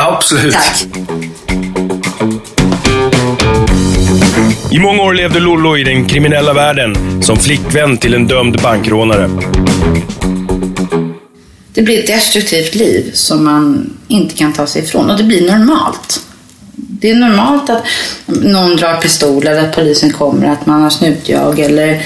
Absolut. 0.00 0.54
Tack. 0.54 0.86
I 4.72 4.78
många 4.78 5.02
år 5.02 5.14
levde 5.14 5.40
Lollo 5.40 5.76
i 5.76 5.84
den 5.84 6.08
kriminella 6.08 6.52
världen 6.52 7.22
som 7.22 7.36
flickvän 7.36 7.98
till 7.98 8.14
en 8.14 8.26
dömd 8.26 8.60
bankrånare. 8.62 9.30
Det 11.74 11.82
blir 11.82 11.98
ett 11.98 12.06
destruktivt 12.06 12.74
liv 12.74 13.10
som 13.14 13.44
man 13.44 13.96
inte 14.08 14.34
kan 14.34 14.52
ta 14.52 14.66
sig 14.66 14.82
ifrån 14.82 15.10
och 15.10 15.16
det 15.16 15.24
blir 15.24 15.50
normalt. 15.50 16.20
Det 16.72 17.10
är 17.10 17.14
normalt 17.14 17.70
att 17.70 17.84
någon 18.26 18.76
drar 18.76 19.00
pistol 19.00 19.46
eller 19.46 19.68
att 19.68 19.74
polisen 19.74 20.12
kommer, 20.12 20.48
att 20.48 20.66
man 20.66 20.82
har 20.82 20.90
snutjag 20.90 21.58
eller 21.58 22.02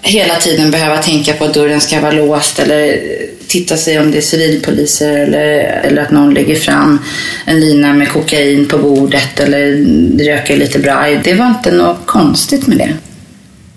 hela 0.00 0.34
tiden 0.36 0.70
behöva 0.70 1.02
tänka 1.02 1.32
på 1.32 1.44
att 1.44 1.54
dörren 1.54 1.80
ska 1.80 2.00
vara 2.00 2.12
låst 2.12 2.58
eller 2.58 3.00
titta 3.48 3.76
sig 3.76 3.98
om 3.98 4.10
det 4.10 4.18
är 4.18 4.22
civilpoliser 4.22 5.18
eller, 5.18 5.58
eller 5.84 6.02
att 6.02 6.10
någon 6.10 6.34
lägger 6.34 6.56
fram 6.56 6.98
en 7.44 7.60
lina 7.60 7.92
med 7.92 8.08
kokain 8.08 8.66
på 8.68 8.78
bordet 8.78 9.40
eller 9.40 9.84
röker 10.24 10.56
lite 10.56 10.78
braj. 10.78 11.20
Det 11.24 11.34
var 11.34 11.46
inte 11.46 11.72
något 11.72 12.06
konstigt 12.06 12.66
med 12.66 12.78
det. 12.78 12.94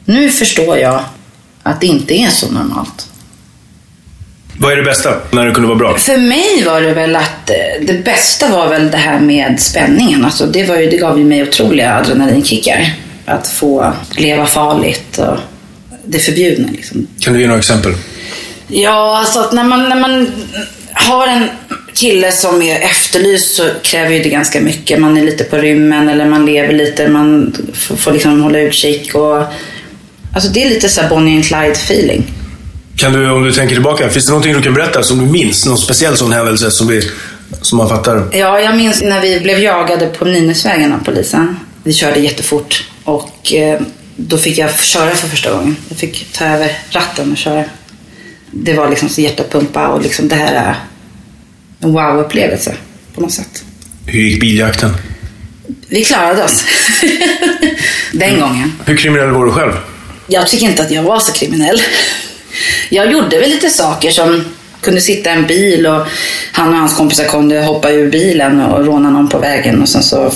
Nu 0.05 0.29
förstår 0.29 0.77
jag 0.77 1.03
att 1.63 1.81
det 1.81 1.87
inte 1.87 2.13
är 2.13 2.29
så 2.29 2.51
normalt. 2.51 3.07
Vad 4.57 4.71
är 4.71 4.75
det 4.75 4.83
bästa 4.83 5.17
när 5.31 5.45
det 5.45 5.51
kunde 5.51 5.67
vara 5.67 5.77
bra? 5.77 5.97
För 5.97 6.17
mig 6.17 6.63
var 6.65 6.81
det 6.81 6.93
väl 6.93 7.15
att 7.15 7.49
eh, 7.49 7.85
det 7.87 8.03
bästa 8.03 8.49
var 8.49 8.69
väl 8.69 8.91
det 8.91 8.97
här 8.97 9.19
med 9.19 9.59
spänningen. 9.59 10.25
Alltså 10.25 10.45
det, 10.45 10.63
var 10.63 10.77
ju, 10.77 10.89
det 10.89 10.97
gav 10.97 11.19
ju 11.19 11.25
mig 11.25 11.43
otroliga 11.43 11.93
adrenalinkickar. 11.93 12.93
Att 13.25 13.47
få 13.47 13.93
leva 14.17 14.45
farligt 14.45 15.17
och 15.17 15.37
det 16.05 16.19
förbjudna. 16.19 16.67
Liksom. 16.71 17.07
Kan 17.19 17.33
du 17.33 17.41
ge 17.41 17.47
några 17.47 17.59
exempel? 17.59 17.93
Ja, 18.71 19.17
alltså 19.19 19.39
att 19.39 19.53
när 19.53 19.63
man, 19.63 19.89
när 19.89 19.99
man 19.99 20.31
har 20.93 21.27
en 21.27 21.49
kille 21.93 22.31
som 22.31 22.61
är 22.61 22.79
efterlyst 22.79 23.55
så 23.55 23.69
kräver 23.83 24.11
ju 24.11 24.23
det 24.23 24.29
ganska 24.29 24.61
mycket. 24.61 24.99
Man 24.99 25.17
är 25.17 25.23
lite 25.23 25.43
på 25.43 25.57
rymmen 25.57 26.09
eller 26.09 26.25
man 26.25 26.45
lever 26.45 26.73
lite, 26.73 27.07
man 27.07 27.55
får, 27.73 28.11
liksom 28.11 28.41
hålla 28.41 28.59
utkik. 28.59 29.15
Och, 29.15 29.43
alltså 30.33 30.49
det 30.49 30.63
är 30.63 30.69
lite 30.69 30.89
så 30.89 31.01
Bonnie 31.09 31.35
and 31.35 31.45
Clyde 31.45 31.71
feeling. 31.71 32.23
Kan 32.95 33.13
du, 33.13 33.31
om 33.31 33.43
du 33.43 33.51
tänker 33.51 33.75
tillbaka, 33.75 34.09
finns 34.09 34.25
det 34.25 34.31
någonting 34.31 34.53
du 34.53 34.61
kan 34.61 34.73
berätta 34.73 35.03
som 35.03 35.19
du 35.19 35.25
minns? 35.25 35.65
Någon 35.65 35.77
speciell 35.77 36.17
sån 36.17 36.31
händelse 36.31 36.71
som, 36.71 36.87
vi, 36.87 37.01
som 37.61 37.77
man 37.77 37.89
fattar? 37.89 38.29
Ja, 38.31 38.59
jag 38.59 38.77
minns 38.77 39.01
när 39.01 39.21
vi 39.21 39.39
blev 39.39 39.59
jagade 39.59 40.07
på 40.07 40.25
Nynäsvägen 40.25 40.93
av 40.93 40.97
polisen. 41.05 41.59
Vi 41.83 41.93
körde 41.93 42.19
jättefort 42.19 42.83
och 43.03 43.53
eh, 43.53 43.81
då 44.15 44.37
fick 44.37 44.57
jag 44.57 44.79
köra 44.79 45.09
för 45.09 45.27
första 45.27 45.51
gången. 45.51 45.75
Jag 45.89 45.97
fick 45.97 46.33
ta 46.33 46.45
över 46.45 46.71
ratten 46.89 47.31
och 47.31 47.37
köra. 47.37 47.63
Det 48.51 48.73
var 48.73 48.89
liksom 48.89 49.09
så 49.09 49.21
hjärtapumpa 49.21 49.87
och 49.87 50.01
liksom 50.01 50.27
det 50.27 50.35
här 50.35 50.53
är 50.53 50.75
en 51.79 51.93
wow-upplevelse 51.93 52.75
på 53.15 53.21
något 53.21 53.31
sätt. 53.31 53.63
Hur 54.05 54.21
gick 54.21 54.39
biljakten? 54.41 54.91
Vi 55.87 56.05
klarade 56.05 56.43
oss. 56.43 56.65
Den 58.11 58.39
gången. 58.39 58.73
Hur 58.85 58.97
kriminell 58.97 59.31
var 59.31 59.45
du 59.45 59.51
själv? 59.51 59.71
Jag 60.27 60.47
tycker 60.47 60.65
inte 60.65 60.83
att 60.83 60.91
jag 60.91 61.03
var 61.03 61.19
så 61.19 61.31
kriminell. 61.33 61.81
Jag 62.89 63.11
gjorde 63.11 63.39
väl 63.39 63.49
lite 63.49 63.69
saker 63.69 64.11
som 64.11 64.45
kunde 64.81 65.01
sitta 65.01 65.29
i 65.29 65.33
en 65.33 65.47
bil 65.47 65.87
och 65.87 66.07
han 66.51 66.69
och 66.69 66.79
hans 66.79 66.97
kompisar 66.97 67.25
kunde 67.25 67.61
hoppa 67.61 67.91
ur 67.91 68.11
bilen 68.11 68.61
och 68.61 68.85
råna 68.85 69.09
någon 69.09 69.29
på 69.29 69.39
vägen 69.39 69.81
och 69.81 69.89
sen 69.89 70.03
så 70.03 70.31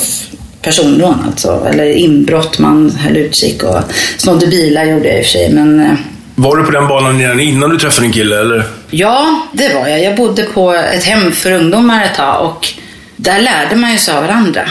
personrån 0.61 1.23
alltså. 1.27 1.67
Eller 1.69 1.85
inbrott, 1.85 2.59
man 2.59 2.91
höll 2.91 3.17
utkik 3.17 3.63
och 3.63 3.79
snodde 4.17 4.47
bilar 4.47 4.85
gjorde 4.85 5.07
jag 5.07 5.17
i 5.17 5.21
och 5.21 5.25
för 5.25 5.31
sig. 5.31 5.49
Men 5.53 5.79
eh, 5.79 5.95
Var 6.35 6.55
du 6.57 6.63
på 6.63 6.71
den 6.71 6.87
banan 6.87 7.19
redan 7.19 7.39
innan 7.39 7.69
du 7.69 7.77
träffade 7.77 8.05
din 8.05 8.13
kille, 8.13 8.39
eller? 8.39 8.63
ja, 8.89 9.47
det 9.51 9.73
var 9.73 9.87
jag. 9.87 10.03
Jag 10.03 10.15
bodde 10.15 10.43
på 10.43 10.73
ett 10.73 11.03
hem 11.03 11.31
för 11.31 11.51
ungdomar 11.51 12.05
ett 12.05 12.15
tag 12.15 12.45
och 12.45 12.67
där 13.15 13.39
lärde 13.39 13.75
man 13.75 13.91
ju 13.91 13.97
sig 13.97 14.13
av 14.15 14.23
varandra 14.23 14.61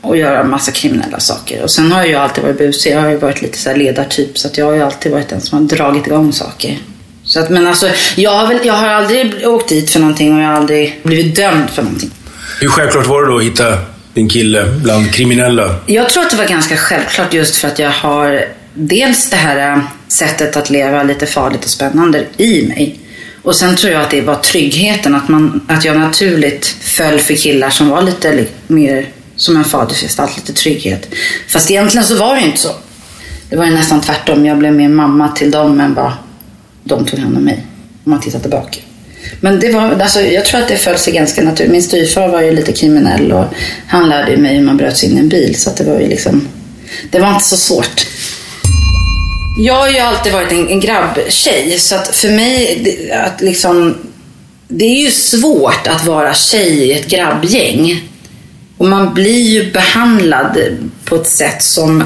och 0.00 0.16
göra 0.16 0.44
massa 0.44 0.72
kriminella 0.72 1.20
saker. 1.20 1.62
Och 1.62 1.70
sen 1.70 1.92
har 1.92 1.98
jag 2.00 2.08
ju 2.08 2.14
alltid 2.14 2.44
varit 2.44 2.58
busig. 2.58 2.92
Jag 2.92 3.00
har 3.00 3.08
ju 3.08 3.16
varit 3.16 3.42
lite 3.42 3.58
så 3.58 3.70
här 3.70 3.76
ledartyp 3.76 4.38
så 4.38 4.48
att 4.48 4.58
jag 4.58 4.66
har 4.66 4.72
ju 4.72 4.82
alltid 4.82 5.12
varit 5.12 5.28
den 5.28 5.40
som 5.40 5.58
har 5.58 5.76
dragit 5.76 6.06
igång 6.06 6.32
saker. 6.32 6.78
Så 7.24 7.40
att, 7.40 7.50
men 7.50 7.66
alltså, 7.66 7.88
jag 8.16 8.30
har, 8.30 8.46
väl, 8.46 8.58
jag 8.64 8.74
har 8.74 8.88
aldrig 8.88 9.48
åkt 9.48 9.68
dit 9.68 9.90
för 9.90 10.00
någonting 10.00 10.34
och 10.34 10.42
jag 10.42 10.46
har 10.46 10.54
aldrig 10.54 11.00
blivit 11.02 11.36
dömd 11.36 11.70
för 11.70 11.82
någonting. 11.82 12.10
Hur 12.60 12.68
självklart 12.68 13.06
var 13.06 13.22
det 13.22 13.30
då 13.30 13.36
att 13.36 13.44
hitta 13.44 13.78
din 14.14 14.28
kille 14.28 14.64
bland 14.82 15.14
kriminella? 15.14 15.74
Jag 15.86 16.08
tror 16.08 16.22
att 16.22 16.30
det 16.30 16.36
var 16.36 16.44
ganska 16.44 16.76
självklart 16.76 17.34
just 17.34 17.56
för 17.56 17.68
att 17.68 17.78
jag 17.78 17.90
har 17.90 18.44
dels 18.74 19.30
det 19.30 19.36
här 19.36 19.76
äh, 19.76 19.82
sättet 20.08 20.56
att 20.56 20.70
leva 20.70 21.02
lite 21.02 21.26
farligt 21.26 21.64
och 21.64 21.70
spännande 21.70 22.26
i 22.36 22.66
mig. 22.66 23.00
Och 23.42 23.56
sen 23.56 23.76
tror 23.76 23.92
jag 23.92 24.02
att 24.02 24.10
det 24.10 24.20
var 24.20 24.34
tryggheten, 24.34 25.14
att, 25.14 25.28
man, 25.28 25.60
att 25.68 25.84
jag 25.84 25.98
naturligt 25.98 26.66
föll 26.66 27.18
för 27.18 27.34
killar 27.34 27.70
som 27.70 27.88
var 27.88 28.02
lite 28.02 28.46
mer 28.66 29.08
som 29.36 29.56
en 29.56 29.64
fadersgestalt, 29.64 30.36
lite 30.36 30.52
trygghet. 30.52 31.08
Fast 31.48 31.70
egentligen 31.70 32.06
så 32.06 32.16
var 32.16 32.34
det 32.34 32.40
ju 32.40 32.46
inte 32.46 32.58
så. 32.58 32.70
Det 33.50 33.56
var 33.56 33.64
ju 33.64 33.70
nästan 33.70 34.00
tvärtom. 34.00 34.46
Jag 34.46 34.58
blev 34.58 34.72
mer 34.72 34.88
mamma 34.88 35.28
till 35.28 35.50
dem 35.50 35.80
än 35.80 35.94
vad 35.94 36.12
de 36.84 37.04
tog 37.04 37.18
hand 37.18 37.36
om 37.36 37.44
mig. 37.44 37.66
Om 38.04 38.10
man 38.10 38.20
tittar 38.20 38.38
tillbaka. 38.38 38.80
Men 39.40 39.60
det 39.60 39.72
var, 39.72 39.90
alltså, 39.90 40.20
jag 40.20 40.44
tror 40.44 40.60
att 40.60 40.68
det 40.68 40.76
föll 40.76 40.98
sig 40.98 41.12
ganska 41.12 41.42
naturligt. 41.42 41.72
Min 41.72 41.82
styvfar 41.82 42.28
var 42.28 42.42
ju 42.42 42.52
lite 42.52 42.72
kriminell 42.72 43.32
och 43.32 43.44
han 43.86 44.08
lärde 44.08 44.30
ju 44.30 44.36
mig 44.36 44.56
hur 44.56 44.62
man 44.62 44.76
bröt 44.76 44.96
sig 44.96 45.10
in 45.10 45.16
i 45.16 45.20
en 45.20 45.28
bil. 45.28 45.60
Så 45.60 45.70
att 45.70 45.76
det 45.76 45.84
var 45.84 46.00
ju 46.00 46.08
liksom, 46.08 46.48
det 47.10 47.18
var 47.18 47.28
inte 47.32 47.44
så 47.44 47.56
svårt. 47.56 48.06
Jag 49.62 49.74
har 49.74 49.88
ju 49.88 49.98
alltid 49.98 50.32
varit 50.32 50.52
en, 50.52 50.68
en 50.68 50.80
grabbtjej 50.80 51.78
så 51.78 51.94
att 51.94 52.16
för 52.16 52.28
mig 52.28 52.80
det- 52.84 53.12
att 53.12 53.40
liksom 53.40 53.96
det 54.68 54.84
är 54.84 55.00
ju 55.04 55.10
svårt 55.10 55.86
att 55.86 56.04
vara 56.04 56.34
tjej 56.34 56.68
i 56.70 56.92
ett 56.92 57.06
grabbgäng. 57.06 58.02
Och 58.78 58.88
man 58.88 59.14
blir 59.14 59.48
ju 59.48 59.72
behandlad 59.72 60.58
på 61.04 61.16
ett 61.16 61.26
sätt 61.26 61.62
som, 61.62 62.04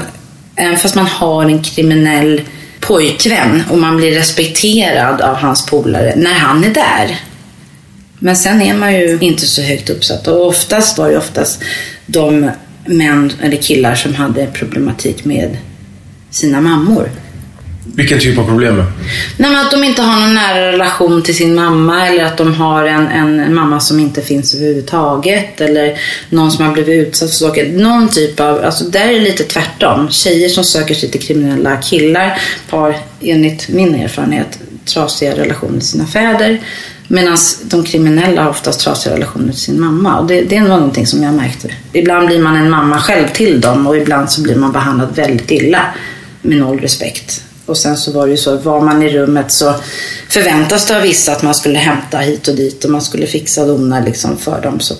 även 0.55 0.77
fast 0.77 0.95
man 0.95 1.05
har 1.05 1.45
en 1.45 1.63
kriminell 1.63 2.41
pojkvän 2.79 3.63
och 3.71 3.77
man 3.77 3.97
blir 3.97 4.11
respekterad 4.11 5.21
av 5.21 5.35
hans 5.35 5.65
polare 5.65 6.13
när 6.15 6.33
han 6.33 6.63
är 6.63 6.69
där. 6.69 7.19
Men 8.19 8.35
sen 8.35 8.61
är 8.61 8.73
man 8.73 8.93
ju 8.93 9.17
inte 9.21 9.47
så 9.47 9.61
högt 9.61 9.89
uppsatt 9.89 10.27
och 10.27 10.47
oftast 10.47 10.97
var 10.97 11.09
det 11.09 11.17
oftast 11.17 11.61
de 12.05 12.51
män 12.85 13.33
eller 13.41 13.57
killar 13.57 13.95
som 13.95 14.15
hade 14.15 14.45
problematik 14.47 15.25
med 15.25 15.57
sina 16.31 16.61
mammor. 16.61 17.09
Vilken 17.93 18.19
typ 18.19 18.37
av 18.37 18.45
problem? 18.45 18.75
Nej, 19.37 19.51
men 19.51 19.55
att 19.55 19.71
de 19.71 19.83
inte 19.83 20.01
har 20.01 20.19
någon 20.19 20.33
nära 20.33 20.71
relation 20.71 21.23
till 21.23 21.35
sin 21.35 21.55
mamma 21.55 22.07
eller 22.07 22.25
att 22.25 22.37
de 22.37 22.53
har 22.53 22.85
en, 22.85 23.07
en 23.07 23.55
mamma 23.55 23.79
som 23.79 23.99
inte 23.99 24.21
finns 24.21 24.55
överhuvudtaget 24.55 25.61
eller 25.61 25.97
någon 26.29 26.51
som 26.51 26.65
har 26.65 26.73
blivit 26.73 27.07
utsatt 27.07 27.29
för 27.29 27.35
saker. 27.35 27.69
Någon 27.69 28.09
typ 28.09 28.39
av, 28.39 28.65
alltså 28.65 28.83
där 28.83 29.07
är 29.09 29.13
det 29.13 29.19
lite 29.19 29.43
tvärtom. 29.43 30.09
Tjejer 30.09 30.49
som 30.49 30.63
söker 30.63 30.95
sig 30.95 31.11
till 31.11 31.21
kriminella 31.21 31.77
killar 31.77 32.41
har 32.69 32.95
enligt 33.21 33.69
min 33.69 33.95
erfarenhet 33.95 34.59
trasiga 34.85 35.37
relationer 35.37 35.79
till 35.79 35.87
sina 35.87 36.05
fäder. 36.05 36.61
Medan 37.07 37.37
de 37.63 37.83
kriminella 37.83 38.43
har 38.43 38.49
oftast 38.49 38.79
trasiga 38.79 39.13
relationer 39.13 39.51
till 39.51 39.61
sin 39.61 39.81
mamma. 39.81 40.19
Och 40.19 40.27
det, 40.27 40.41
det 40.41 40.55
är 40.55 40.61
någonting 40.61 41.07
som 41.07 41.23
jag 41.23 41.33
märkte. 41.33 41.69
Ibland 41.93 42.27
blir 42.27 42.39
man 42.39 42.55
en 42.55 42.69
mamma 42.69 42.99
själv 42.99 43.27
till 43.27 43.61
dem 43.61 43.87
och 43.87 43.97
ibland 43.97 44.31
så 44.31 44.41
blir 44.41 44.55
man 44.55 44.71
behandlad 44.71 45.15
väldigt 45.15 45.51
illa 45.51 45.81
med 46.41 46.57
noll 46.57 46.79
respekt. 46.79 47.43
Och 47.65 47.77
sen 47.77 47.97
så 47.97 48.11
var 48.11 48.25
det 48.25 48.31
ju 48.31 48.37
så, 48.37 48.57
var 48.57 48.81
man 48.81 49.03
i 49.03 49.09
rummet 49.09 49.51
så 49.51 49.75
förväntas 50.29 50.85
det 50.85 50.95
av 50.95 51.01
vissa 51.01 51.31
att 51.31 51.43
man 51.43 51.55
skulle 51.55 51.79
hämta 51.79 52.17
hit 52.17 52.47
och 52.47 52.55
dit 52.55 52.85
och 52.85 52.91
man 52.91 53.01
skulle 53.01 53.27
fixa 53.27 53.61
och 53.61 53.67
dona 53.67 53.99
liksom 53.99 54.37
för 54.37 54.61
dem. 54.61 54.79
Så 54.79 54.93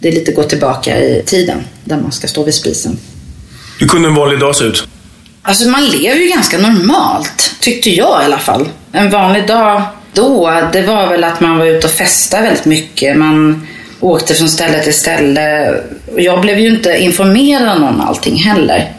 det 0.00 0.08
är 0.08 0.12
lite 0.12 0.32
gå 0.32 0.42
tillbaka 0.42 0.98
i 0.98 1.22
tiden 1.26 1.64
där 1.84 1.96
man 1.96 2.12
ska 2.12 2.28
stå 2.28 2.42
vid 2.44 2.54
spisen. 2.54 2.98
Hur 3.78 3.88
kunde 3.88 4.08
en 4.08 4.14
vanlig 4.14 4.40
dag 4.40 4.56
se 4.56 4.64
ut? 4.64 4.88
Alltså 5.42 5.68
man 5.68 5.86
lever 5.86 6.20
ju 6.20 6.28
ganska 6.28 6.58
normalt, 6.58 7.54
tyckte 7.60 7.90
jag 7.90 8.22
i 8.22 8.24
alla 8.24 8.38
fall. 8.38 8.68
En 8.92 9.10
vanlig 9.10 9.46
dag 9.46 9.82
då, 10.12 10.60
det 10.72 10.82
var 10.82 11.08
väl 11.08 11.24
att 11.24 11.40
man 11.40 11.58
var 11.58 11.66
ute 11.66 11.86
och 11.86 11.92
festade 11.92 12.42
väldigt 12.42 12.64
mycket. 12.64 13.16
Man 13.16 13.66
åkte 14.00 14.34
från 14.34 14.48
ställe 14.48 14.82
till 14.82 14.94
ställe. 14.94 15.74
Jag 16.16 16.40
blev 16.40 16.58
ju 16.58 16.68
inte 16.68 16.98
informerad 16.98 17.82
om 17.82 18.00
allting 18.00 18.36
heller. 18.36 18.92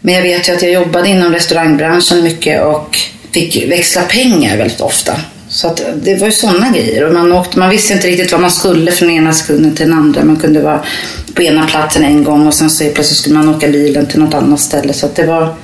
Men 0.00 0.14
jag 0.14 0.22
vet 0.22 0.48
ju 0.48 0.52
att 0.52 0.62
jag 0.62 0.72
jobbade 0.72 1.08
inom 1.08 1.32
restaurangbranschen 1.32 2.22
mycket 2.22 2.64
och 2.64 2.98
fick 3.32 3.70
växla 3.70 4.02
pengar 4.02 4.56
väldigt 4.56 4.80
ofta. 4.80 5.20
Så 5.48 5.66
att 5.66 5.82
det 6.02 6.14
var 6.14 6.26
ju 6.26 6.32
sådana 6.32 6.70
grejer. 6.70 7.06
Och 7.06 7.14
man, 7.14 7.32
åkte, 7.32 7.58
man 7.58 7.70
visste 7.70 7.92
inte 7.92 8.06
riktigt 8.06 8.32
vad 8.32 8.40
man 8.40 8.50
skulle 8.50 8.92
från 8.92 9.10
ena 9.10 9.32
sekunden 9.32 9.76
till 9.76 9.88
den 9.88 9.98
andra. 9.98 10.24
Man 10.24 10.36
kunde 10.36 10.62
vara 10.62 10.84
på 11.34 11.42
ena 11.42 11.66
platsen 11.66 12.04
en 12.04 12.24
gång 12.24 12.46
och 12.46 12.54
sen 12.54 12.70
så 12.70 12.84
plötsligt 12.84 13.18
skulle 13.18 13.34
man 13.34 13.48
åka 13.48 13.68
bilen 13.68 14.06
till 14.06 14.20
något 14.20 14.34
annat 14.34 14.60
ställe. 14.60 14.92
Så 14.92 15.06
att 15.06 15.16
det 15.16 15.26
var 15.26 15.54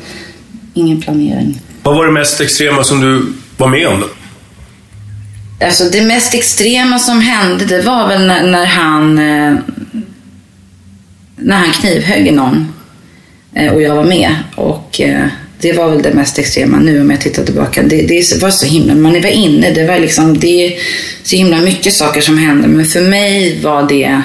ingen 0.75 1.01
planering. 1.01 1.61
Vad 1.83 1.95
var 1.97 2.07
det 2.07 2.13
mest 2.13 2.41
extrema 2.41 2.85
som 2.85 3.01
du 3.01 3.33
var 3.57 3.69
med 3.69 3.89
om? 3.89 4.01
Då? 4.01 4.07
Alltså 5.67 5.85
det 5.85 6.03
mest 6.03 6.35
extrema 6.35 6.99
som 6.99 7.21
hände 7.21 7.65
det 7.65 7.83
var 7.83 8.09
väl 8.09 8.27
när, 8.27 8.43
när 8.43 8.67
han 8.67 9.19
eh, 9.19 9.55
när 11.37 11.57
han 11.57 11.73
knivhögg 11.73 12.33
någon 12.33 12.74
och 13.55 13.83
jag 13.83 13.95
var 13.95 14.05
med. 14.05 14.35
Och 14.57 15.01
eh, 15.01 15.27
det 15.61 15.73
var 15.73 15.91
väl 15.91 16.03
det 16.03 16.15
mest 16.15 16.39
extrema 16.39 16.79
nu 16.79 17.01
om 17.01 17.11
jag 17.11 17.21
tittar 17.21 17.45
tillbaka. 17.45 17.83
Det, 17.83 18.03
det 18.03 18.43
var 18.43 18.51
så 18.51 18.67
himla, 18.67 18.95
man 18.95 19.13
var 19.13 19.31
inne, 19.31 19.71
det 19.71 19.87
var 19.87 19.99
liksom, 19.99 20.39
det 20.39 20.67
är 20.67 20.79
så 21.23 21.37
himla 21.37 21.61
mycket 21.61 21.93
saker 21.95 22.21
som 22.21 22.39
hände. 22.39 22.69
Men 22.69 22.85
för 22.85 23.01
mig 23.01 23.61
var 23.63 23.89
det 23.89 24.23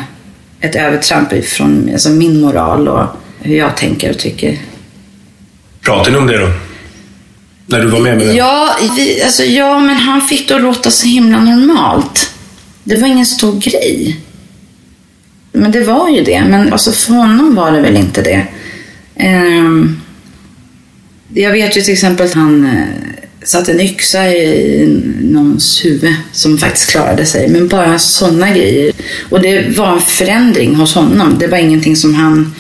ett 0.62 0.76
övertramp 0.76 1.46
från 1.46 1.90
alltså 1.94 2.10
min 2.10 2.42
moral 2.42 2.88
och 2.88 3.06
hur 3.42 3.58
jag 3.58 3.78
tänker 3.78 4.10
och 4.10 4.18
tycker. 4.18 4.58
Pratade 5.82 6.12
ni 6.12 6.18
om 6.18 6.28
det 6.28 6.38
då? 6.38 6.50
När 7.66 7.82
du 7.82 7.88
var 7.88 8.00
med 8.00 8.18
med 8.18 8.28
det? 8.28 8.34
Ja, 8.34 8.76
vi, 8.96 9.24
alltså, 9.24 9.44
ja, 9.44 9.80
men 9.80 9.96
han 9.96 10.22
fick 10.22 10.48
det 10.48 10.56
att 10.56 10.62
låta 10.62 10.92
så 10.92 11.08
himla 11.08 11.40
normalt. 11.40 12.32
Det 12.84 12.96
var 12.96 13.08
ingen 13.08 13.26
stor 13.26 13.60
grej. 13.60 14.20
Men 15.52 15.72
det 15.72 15.82
var 15.82 16.10
ju 16.10 16.24
det. 16.24 16.44
Men 16.50 16.74
alltså, 16.74 16.92
för 16.92 17.14
honom 17.14 17.56
var 17.56 17.72
det 17.72 17.82
väl 17.82 17.98
inte 17.98 18.22
det. 18.22 18.48
Ehm, 19.20 20.02
jag 21.34 21.52
vet 21.52 21.78
ju 21.78 21.82
till 21.82 21.94
exempel 21.94 22.26
att 22.26 22.34
han 22.34 22.66
eh, 22.66 22.84
satte 23.44 23.72
en 23.72 23.80
yxa 23.80 24.30
i 24.30 25.02
någons 25.22 25.86
huvud 25.86 26.14
som 26.32 26.58
faktiskt 26.58 26.90
klarade 26.90 27.26
sig. 27.26 27.48
Men 27.48 27.68
bara 27.68 28.00
sådana 28.00 28.50
grejer. 28.50 28.92
Och 29.30 29.42
det 29.42 29.78
var 29.78 29.94
en 29.94 30.02
förändring 30.02 30.76
hos 30.76 30.96
honom. 30.96 31.36
Det 31.40 31.48
var 31.48 31.58
ingenting 31.58 31.96
som 31.96 32.16
han 32.16 32.56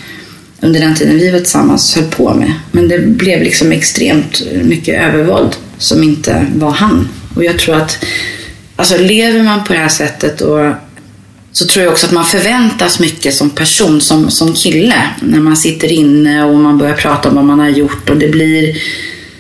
under 0.61 0.79
den 0.79 0.95
tiden 0.95 1.17
vi 1.17 1.31
var 1.31 1.39
tillsammans 1.39 1.95
höll 1.95 2.05
på 2.05 2.33
med. 2.33 2.53
Men 2.71 2.87
det 2.87 2.99
blev 2.99 3.41
liksom 3.41 3.71
extremt 3.71 4.41
mycket 4.63 5.01
övervåld 5.03 5.55
som 5.77 6.03
inte 6.03 6.45
var 6.55 6.71
han. 6.71 7.09
Och 7.35 7.43
jag 7.43 7.59
tror 7.59 7.75
att, 7.75 8.05
alltså 8.75 8.97
lever 8.97 9.43
man 9.43 9.63
på 9.63 9.73
det 9.73 9.79
här 9.79 9.89
sättet 9.89 10.41
och 10.41 10.73
så 11.51 11.65
tror 11.65 11.83
jag 11.83 11.91
också 11.91 12.05
att 12.05 12.11
man 12.11 12.25
förväntas 12.25 12.99
mycket 12.99 13.33
som 13.33 13.49
person, 13.49 14.01
som, 14.01 14.31
som 14.31 14.53
kille. 14.53 15.03
När 15.21 15.39
man 15.39 15.57
sitter 15.57 15.91
inne 15.91 16.43
och 16.43 16.55
man 16.55 16.77
börjar 16.77 16.95
prata 16.95 17.29
om 17.29 17.35
vad 17.35 17.45
man 17.45 17.59
har 17.59 17.69
gjort 17.69 18.09
och 18.09 18.17
det 18.17 18.27
blir 18.27 18.81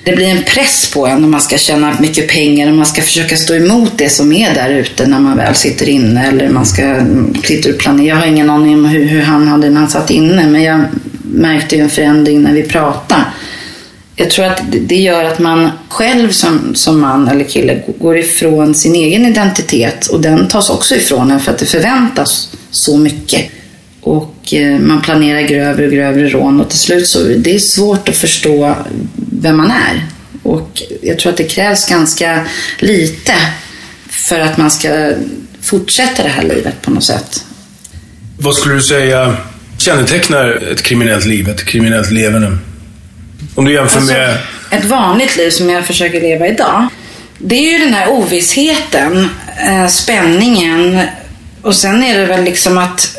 det 0.03 0.15
blir 0.15 0.27
en 0.27 0.43
press 0.43 0.91
på 0.93 1.07
en 1.07 1.23
om 1.23 1.31
man 1.31 1.41
ska 1.41 1.57
tjäna 1.57 1.97
mycket 1.99 2.27
pengar 2.27 2.67
och 2.67 2.73
man 2.73 2.85
ska 2.85 3.01
försöka 3.01 3.37
stå 3.37 3.53
emot 3.53 3.91
det 3.97 4.09
som 4.09 4.31
är 4.31 4.53
där 4.53 4.69
ute 4.69 5.07
när 5.07 5.19
man 5.19 5.37
väl 5.37 5.55
sitter 5.55 5.89
inne 5.89 6.27
eller 6.27 6.49
man 6.49 6.65
ska 6.65 7.05
sitta 7.43 7.69
och 7.69 7.77
planera. 7.77 8.07
Jag 8.07 8.15
har 8.15 8.25
ingen 8.25 8.49
aning 8.49 8.75
om 8.75 8.85
hur, 8.85 9.05
hur 9.05 9.21
han 9.21 9.47
hade 9.47 9.69
när 9.69 9.79
han 9.79 9.89
satt 9.89 10.11
inne 10.11 10.47
men 10.47 10.63
jag 10.63 10.81
märkte 11.21 11.75
ju 11.75 11.81
en 11.81 11.89
förändring 11.89 12.41
när 12.41 12.53
vi 12.53 12.63
pratade. 12.63 13.23
Jag 14.19 14.29
tror 14.29 14.45
att 14.45 14.61
det 14.71 14.95
gör 14.95 15.23
att 15.23 15.39
man 15.39 15.69
själv 15.89 16.31
som, 16.31 16.75
som 16.75 16.99
man 16.99 17.27
eller 17.27 17.43
kille 17.43 17.81
går 17.99 18.17
ifrån 18.17 18.75
sin 18.75 18.95
egen 18.95 19.25
identitet 19.25 20.07
och 20.07 20.21
den 20.21 20.47
tas 20.47 20.69
också 20.69 20.95
ifrån 20.95 21.31
en 21.31 21.39
för 21.39 21.51
att 21.51 21.57
det 21.57 21.65
förväntas 21.65 22.57
så 22.71 22.97
mycket. 22.97 23.45
Och 24.01 24.53
eh, 24.53 24.79
man 24.79 25.01
planerar 25.01 25.41
grövre 25.41 25.85
och 25.85 25.91
grövre 25.91 26.29
rån 26.29 26.61
och 26.61 26.69
till 26.69 26.79
slut 26.79 27.07
så 27.07 27.19
det 27.23 27.55
är 27.55 27.59
svårt 27.59 28.09
att 28.09 28.15
förstå 28.15 28.75
vem 29.31 29.57
man 29.57 29.71
är. 29.71 30.05
Och 30.43 30.83
jag 31.01 31.19
tror 31.19 31.31
att 31.31 31.37
det 31.37 31.43
krävs 31.43 31.89
ganska 31.89 32.45
lite 32.79 33.33
för 34.09 34.39
att 34.39 34.57
man 34.57 34.71
ska 34.71 35.11
fortsätta 35.61 36.23
det 36.23 36.29
här 36.29 36.43
livet 36.43 36.81
på 36.81 36.91
något 36.91 37.03
sätt. 37.03 37.45
Vad 38.39 38.55
skulle 38.55 38.75
du 38.75 38.81
säga 38.81 39.37
kännetecknar 39.77 40.71
ett 40.71 40.81
kriminellt 40.81 41.25
liv, 41.25 41.49
ett 41.49 41.65
kriminellt 41.65 42.11
levande? 42.11 42.57
Om 43.55 43.65
du 43.65 43.73
jämför 43.73 43.99
alltså, 43.99 44.13
med... 44.13 44.37
Ett 44.71 44.85
vanligt 44.85 45.37
liv 45.37 45.49
som 45.49 45.69
jag 45.69 45.85
försöker 45.85 46.21
leva 46.21 46.47
idag. 46.47 46.87
Det 47.37 47.55
är 47.55 47.71
ju 47.71 47.85
den 47.85 47.93
här 47.93 48.09
ovissheten, 48.09 49.29
eh, 49.67 49.87
spänningen 49.87 51.01
och 51.61 51.75
sen 51.75 52.03
är 52.03 52.19
det 52.19 52.25
väl 52.25 52.43
liksom 52.43 52.77
att 52.77 53.17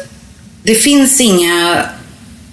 det 0.63 0.75
finns 0.75 1.21
inga 1.21 1.85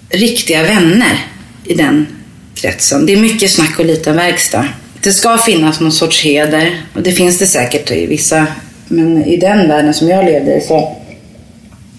riktiga 0.09 0.63
vänner 0.63 1.25
i 1.63 1.73
den 1.73 2.07
kretsen. 2.55 3.05
Det 3.05 3.13
är 3.13 3.17
mycket 3.17 3.51
snack 3.51 3.79
och 3.79 3.85
liten 3.85 4.15
verkstad. 4.15 4.67
Det 5.01 5.13
ska 5.13 5.37
finnas 5.37 5.79
någon 5.79 5.91
sorts 5.91 6.23
heder 6.23 6.81
och 6.93 7.01
det 7.01 7.11
finns 7.11 7.39
det 7.39 7.47
säkert 7.47 7.91
i 7.91 8.05
vissa. 8.05 8.47
Men 8.87 9.25
i 9.25 9.37
den 9.37 9.67
världen 9.67 9.93
som 9.93 10.09
jag 10.09 10.25
levde 10.25 10.57
i 10.57 10.61
så 10.61 11.01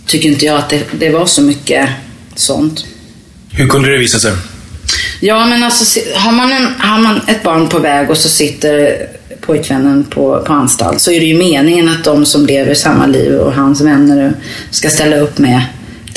tycker 0.06 0.28
inte 0.28 0.46
jag 0.46 0.56
att 0.56 0.70
det, 0.70 0.82
det 0.98 1.10
var 1.10 1.26
så 1.26 1.42
mycket 1.42 1.88
sånt. 2.34 2.86
Hur 3.50 3.68
kunde 3.68 3.90
det 3.90 3.98
visa 3.98 4.18
sig? 4.18 4.32
Ja, 5.20 5.46
men 5.46 5.62
alltså 5.62 6.00
har 6.14 6.32
man, 6.32 6.52
en, 6.52 6.66
har 6.78 6.98
man 6.98 7.20
ett 7.26 7.42
barn 7.42 7.68
på 7.68 7.78
väg 7.78 8.10
och 8.10 8.16
så 8.16 8.28
sitter 8.28 9.06
pojkvännen 9.40 10.04
på, 10.04 10.42
på 10.46 10.52
anstalt 10.52 11.00
så 11.00 11.10
är 11.10 11.20
det 11.20 11.26
ju 11.26 11.38
meningen 11.38 11.88
att 11.88 12.04
de 12.04 12.26
som 12.26 12.46
lever 12.46 12.74
samma 12.74 13.06
liv 13.06 13.34
och 13.34 13.52
hans 13.52 13.80
vänner 13.80 14.32
ska 14.70 14.90
ställa 14.90 15.16
upp 15.16 15.38
med 15.38 15.62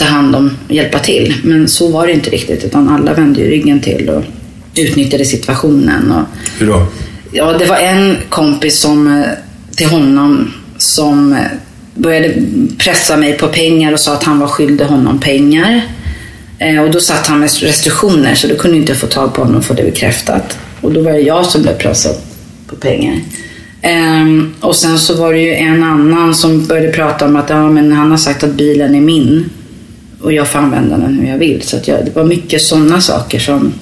ta 0.01 0.05
hand 0.05 0.35
om 0.35 0.57
och 0.67 0.73
hjälpa 0.73 0.99
till. 0.99 1.35
Men 1.43 1.67
så 1.67 1.87
var 1.87 2.07
det 2.07 2.13
inte 2.13 2.29
riktigt 2.29 2.63
utan 2.63 2.89
alla 2.89 3.13
vände 3.13 3.39
ju 3.39 3.49
ryggen 3.49 3.79
till 3.79 4.09
och 4.09 4.23
utnyttjade 4.75 5.25
situationen. 5.25 6.11
Och, 6.11 6.23
Hur 6.59 6.67
då? 6.67 6.87
Ja, 7.31 7.53
det 7.53 7.65
var 7.65 7.77
en 7.77 8.17
kompis 8.29 8.79
som, 8.79 9.07
eh, 9.07 9.29
till 9.75 9.87
honom 9.87 10.53
som 10.77 11.33
eh, 11.33 11.39
började 11.95 12.33
pressa 12.77 13.17
mig 13.17 13.37
på 13.37 13.47
pengar 13.47 13.93
och 13.93 13.99
sa 13.99 14.13
att 14.13 14.23
han 14.23 14.39
var 14.39 14.47
skyldig 14.47 14.85
honom 14.85 15.19
pengar. 15.19 15.81
Eh, 16.61 16.83
och 16.83 16.91
då 16.91 16.99
satt 16.99 17.27
han 17.27 17.39
med 17.39 17.49
restriktioner 17.61 18.35
så 18.35 18.47
då 18.47 18.55
kunde 18.55 18.77
inte 18.77 18.91
jag 18.91 18.99
få 18.99 19.07
tag 19.07 19.33
på 19.33 19.41
honom 19.41 19.57
och 19.57 19.65
få 19.65 19.73
det 19.73 19.83
bekräftat. 19.83 20.57
Och 20.81 20.91
då 20.91 21.01
var 21.01 21.11
det 21.11 21.19
jag 21.19 21.45
som 21.45 21.61
blev 21.61 21.77
pressad 21.77 22.15
på 22.67 22.75
pengar. 22.75 23.15
Um, 24.21 24.53
och 24.59 24.75
sen 24.75 24.99
så 24.99 25.15
var 25.15 25.33
det 25.33 25.39
ju 25.39 25.53
en 25.53 25.83
annan 25.83 26.35
som 26.35 26.65
började 26.65 26.91
prata 26.91 27.25
om 27.25 27.35
att 27.35 27.49
ja, 27.49 27.69
men 27.69 27.91
han 27.91 28.11
har 28.11 28.17
sagt 28.17 28.43
att 28.43 28.53
bilen 28.53 28.95
är 28.95 29.01
min 29.01 29.49
och 30.21 30.33
jag 30.33 30.47
får 30.47 30.59
använda 30.59 30.97
den 30.97 31.19
hur 31.19 31.29
jag 31.29 31.37
vill. 31.37 31.61
Så 31.61 31.77
att 31.77 31.87
jag, 31.87 32.05
det 32.05 32.15
var 32.15 32.23
mycket 32.23 32.61
sådana 32.61 33.01
saker 33.01 33.39
som 33.39 33.73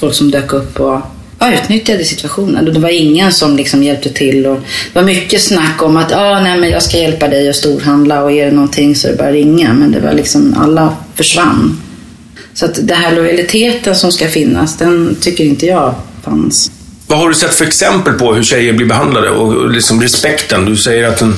folk 0.00 0.14
som 0.14 0.30
dök 0.30 0.52
upp 0.52 0.80
och 0.80 1.00
jag 1.38 1.54
utnyttjade 1.54 2.04
situationen. 2.04 2.68
Och 2.68 2.74
det 2.74 2.80
var 2.80 2.88
ingen 2.88 3.32
som 3.32 3.56
liksom 3.56 3.82
hjälpte 3.82 4.10
till. 4.10 4.46
Och 4.46 4.60
det 4.92 4.98
var 4.98 5.02
mycket 5.02 5.42
snack 5.42 5.82
om 5.82 5.96
att 5.96 6.12
ah, 6.12 6.40
nej, 6.40 6.58
men 6.58 6.70
jag 6.70 6.82
ska 6.82 6.96
hjälpa 6.96 7.28
dig 7.28 7.48
att 7.48 7.56
storhandla 7.56 8.22
och 8.22 8.32
är 8.32 8.46
det 8.46 8.52
någonting 8.52 8.96
så 8.96 9.08
är 9.08 9.12
det 9.12 9.18
bara 9.18 9.28
att 9.28 9.34
ringa. 9.34 9.72
Men 9.72 9.92
det 9.92 10.00
var 10.00 10.12
liksom, 10.12 10.54
alla 10.58 10.96
försvann. 11.14 11.80
Så 12.54 12.64
att 12.64 12.74
den 12.74 12.96
här 12.96 13.14
lojaliteten 13.16 13.96
som 13.96 14.12
ska 14.12 14.28
finnas, 14.28 14.76
den 14.76 15.16
tycker 15.20 15.44
inte 15.44 15.66
jag 15.66 15.94
fanns. 16.22 16.70
Vad 17.06 17.18
har 17.18 17.28
du 17.28 17.34
sett 17.34 17.54
för 17.54 17.64
exempel 17.64 18.14
på 18.14 18.34
hur 18.34 18.42
tjejer 18.42 18.72
blir 18.72 18.86
behandlade 18.86 19.30
och 19.30 19.70
liksom 19.70 20.02
respekten? 20.02 20.64
Du 20.64 20.76
säger 20.76 21.08
att 21.08 21.18
den 21.18 21.34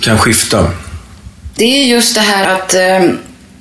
kan 0.00 0.18
skifta. 0.18 0.70
Det 1.56 1.64
är 1.64 1.84
just 1.84 2.14
det 2.14 2.20
här 2.20 2.54
att 2.54 2.74
eh, 2.74 3.10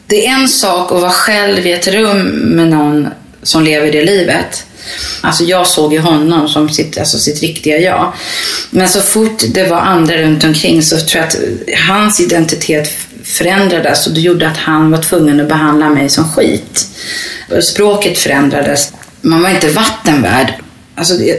det 0.07 0.27
är 0.27 0.33
en 0.33 0.47
sak 0.47 0.91
att 0.91 1.01
vara 1.01 1.11
själv 1.11 1.67
i 1.67 1.71
ett 1.71 1.87
rum 1.87 2.27
med 2.27 2.67
någon 2.67 3.07
som 3.43 3.63
lever 3.63 3.91
det 3.91 4.05
livet. 4.05 4.63
Alltså 5.21 5.43
jag 5.43 5.67
såg 5.67 5.93
ju 5.93 5.99
honom 5.99 6.49
som 6.49 6.69
sitt, 6.69 6.97
alltså 6.97 7.17
sitt 7.17 7.41
riktiga 7.41 7.77
jag. 7.77 8.13
Men 8.69 8.89
så 8.89 9.01
fort 9.01 9.43
det 9.47 9.63
var 9.63 9.77
andra 9.77 10.17
runt 10.17 10.43
omkring 10.43 10.81
så 10.81 10.97
tror 10.99 11.23
jag 11.23 11.27
att 11.27 11.37
hans 11.87 12.19
identitet 12.19 12.89
förändrades 13.23 14.07
och 14.07 14.13
det 14.13 14.21
gjorde 14.21 14.47
att 14.47 14.57
han 14.57 14.91
var 14.91 14.97
tvungen 14.97 15.39
att 15.39 15.47
behandla 15.47 15.89
mig 15.89 16.09
som 16.09 16.31
skit. 16.31 16.87
Språket 17.61 18.17
förändrades. 18.17 18.93
Man 19.21 19.41
var 19.41 19.49
inte 19.49 19.69
vattenvärd. 19.69 20.53
Alltså, 20.95 21.13
jag, 21.13 21.37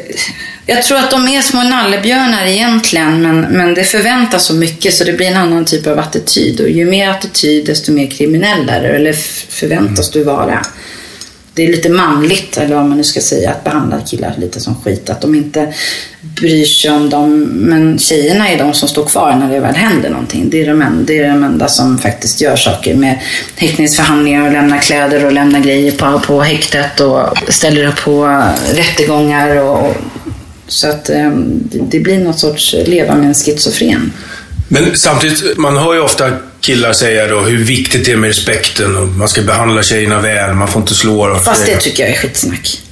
jag 0.67 0.83
tror 0.83 0.99
att 0.99 1.11
de 1.11 1.29
är 1.29 1.43
små 1.43 1.63
nallebjörnar 1.63 2.47
egentligen, 2.47 3.23
men, 3.23 3.41
men 3.41 3.75
det 3.75 3.85
förväntas 3.85 4.45
så 4.45 4.55
mycket 4.55 4.95
så 4.95 5.05
det 5.05 5.13
blir 5.13 5.27
en 5.27 5.37
annan 5.37 5.65
typ 5.65 5.87
av 5.87 5.99
attityd. 5.99 6.61
Och 6.61 6.69
ju 6.69 6.85
mer 6.85 7.11
attityd, 7.11 7.67
desto 7.67 7.93
mer 7.93 8.11
kriminell 8.11 8.69
är 8.69 8.83
du, 8.83 8.89
eller 8.89 9.13
förväntas 9.49 10.11
du 10.11 10.25
vara 10.25 10.67
det 11.59 11.65
är 11.65 11.73
lite 11.73 11.89
manligt, 11.89 12.57
eller 12.57 12.75
vad 12.77 12.85
man 12.85 12.97
nu 12.97 13.05
ska 13.05 13.21
säga, 13.21 13.51
att 13.51 13.65
behandla 13.65 14.01
killar 14.01 14.35
lite 14.39 14.61
som 14.61 14.75
skit. 14.83 15.11
Att 15.11 15.21
de 15.21 15.35
inte 15.35 15.75
bryr 16.21 16.65
sig 16.65 16.91
om 16.91 17.11
dem. 17.11 17.41
Men 17.41 17.99
tjejerna 17.99 18.49
är 18.49 18.59
de 18.59 18.75
som 18.75 18.89
står 18.89 19.05
kvar 19.05 19.37
när 19.37 19.53
det 19.53 19.61
väl 19.61 19.75
händer 19.75 20.11
någonting. 20.11 20.51
Det 20.51 20.63
är 20.63 20.67
de, 20.67 20.83
enda, 20.83 21.05
det 21.05 21.19
är 21.19 21.29
de 21.29 21.45
enda 21.45 21.69
som 21.69 21.99
faktiskt 21.99 22.41
gör 22.41 22.57
saker 22.57 22.95
med 22.95 23.19
häktningsförhandlingar 23.57 24.47
och 24.47 24.53
lämnar 24.53 24.79
kläder 24.79 25.25
och 25.25 25.33
lämnar 25.33 25.61
grejer 25.61 25.93
på, 25.93 26.21
på 26.27 26.41
häktet 26.41 27.01
och 27.01 27.39
ställer 27.49 27.87
upp 27.87 28.01
på 28.05 28.45
rättegångar. 28.75 29.57
Och, 29.57 29.97
så 30.69 30.89
att 30.89 31.11
ehm, 31.11 31.63
det, 31.73 31.79
det 31.91 32.01
blir 32.01 32.19
något 32.19 32.39
sorts 32.39 32.75
leva 32.87 33.15
med 33.15 33.29
en 33.29 33.35
schizofren. 33.35 34.13
Men 34.69 34.97
samtidigt, 34.97 35.59
man 35.59 35.77
hör 35.77 35.95
ju 35.95 36.01
ofta 36.01 36.33
killar 36.69 36.93
säga 36.93 37.27
då 37.27 37.41
hur 37.41 37.65
viktigt 37.65 38.05
det 38.05 38.13
är 38.13 38.17
med 38.17 38.29
respekten 38.29 38.97
och 38.97 39.09
man 39.09 39.29
ska 39.29 39.43
behandla 39.43 39.83
tjejerna 39.83 40.21
väl, 40.21 40.55
man 40.55 40.69
får 40.69 40.83
inte 40.83 40.95
slå 40.95 41.29
dem. 41.29 41.41
Fast 41.41 41.67
det 41.67 41.77
tycker 41.77 42.03
jag 42.03 42.13
är 42.13 42.17
skitsnack. 42.17 42.83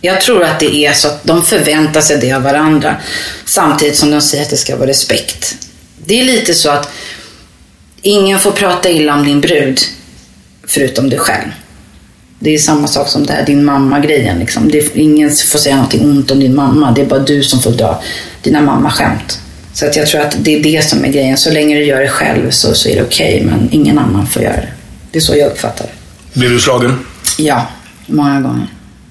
Jag 0.00 0.20
tror 0.20 0.42
att 0.42 0.60
det 0.60 0.76
är 0.76 0.92
så 0.92 1.08
att 1.08 1.24
de 1.24 1.44
förväntar 1.44 2.00
sig 2.00 2.18
det 2.20 2.32
av 2.32 2.42
varandra 2.42 2.96
samtidigt 3.44 3.96
som 3.96 4.10
de 4.10 4.20
säger 4.20 4.44
att 4.44 4.50
det 4.50 4.56
ska 4.56 4.76
vara 4.76 4.88
respekt. 4.88 5.56
Det 6.06 6.20
är 6.20 6.24
lite 6.24 6.54
så 6.54 6.70
att 6.70 6.88
ingen 8.02 8.38
får 8.38 8.50
prata 8.50 8.90
illa 8.90 9.14
om 9.14 9.24
din 9.26 9.40
brud 9.40 9.80
förutom 10.66 11.10
du 11.10 11.18
själv. 11.18 11.50
Det 12.38 12.54
är 12.54 12.58
samma 12.58 12.88
sak 12.88 13.08
som 13.08 13.26
det 13.26 13.32
här 13.32 13.46
din 13.46 13.64
mamma-grejen. 13.64 14.38
Liksom. 14.38 14.70
ingen 14.94 15.30
får 15.30 15.58
säga 15.58 15.74
någonting 15.76 16.10
ont 16.10 16.30
om 16.30 16.40
din 16.40 16.54
mamma. 16.54 16.92
Det 16.92 17.00
är 17.00 17.06
bara 17.06 17.20
du 17.20 17.42
som 17.42 17.62
får 17.62 17.70
dra 17.70 18.02
dina 18.42 18.60
mamma-skämt. 18.60 19.40
Så 19.74 19.86
att 19.86 19.96
jag 19.96 20.06
tror 20.06 20.20
att 20.20 20.36
det 20.38 20.54
är 20.54 20.62
det 20.62 20.84
som 20.84 21.04
är 21.04 21.08
grejen. 21.08 21.36
Så 21.36 21.50
länge 21.50 21.76
du 21.76 21.84
gör 21.84 22.00
det 22.00 22.08
själv 22.08 22.50
så, 22.50 22.74
så 22.74 22.88
är 22.88 22.96
det 22.96 23.02
okej, 23.02 23.34
okay, 23.34 23.46
men 23.46 23.68
ingen 23.72 23.98
annan 23.98 24.26
får 24.26 24.42
göra 24.42 24.56
det. 24.56 24.68
Det 25.10 25.18
är 25.18 25.20
så 25.20 25.36
jag 25.36 25.46
uppfattar 25.46 25.84
det. 25.84 26.38
Blev 26.38 26.50
du 26.50 26.60
slagen? 26.60 26.98
Ja, 27.38 27.66
många 28.06 28.40
gånger. 28.40 28.66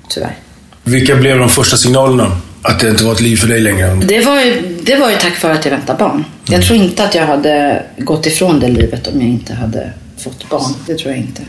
Tyvärr. 0.10 0.38
Vilka 0.84 1.15
blev 1.15 1.39
de 1.39 1.50
första 1.50 1.77
signalerna? 1.77 2.38
Att 2.62 2.79
det 2.79 2.89
inte 2.89 3.03
var 3.03 3.12
ett 3.12 3.22
liv 3.22 3.38
för 3.38 3.48
dig 3.48 3.62
längre? 3.62 3.96
Det 3.96 4.20
var 4.20 4.41
ju, 4.41 4.79
det 4.84 4.96
var 4.96 5.10
ju 5.10 5.15
tack 5.15 5.43
vare 5.43 5.53
att 5.53 5.65
jag 5.65 5.72
väntade 5.72 6.00
barn. 6.00 6.25
Jag 6.46 6.53
mm. 6.53 6.67
tror 6.67 6.79
inte 6.79 7.03
att 7.03 7.15
jag 7.15 7.25
hade 7.25 7.84
gått 7.98 8.25
ifrån 8.25 8.60
det 8.60 8.67
livet 8.67 9.08
om 9.08 9.22
jag 9.22 9.29
inte 9.29 9.53
hade 9.53 9.93
fått 10.17 10.50
barn. 10.50 10.74
Det 10.88 10.98
tror 10.98 11.12
jag 11.12 11.20
inte. 11.20 11.41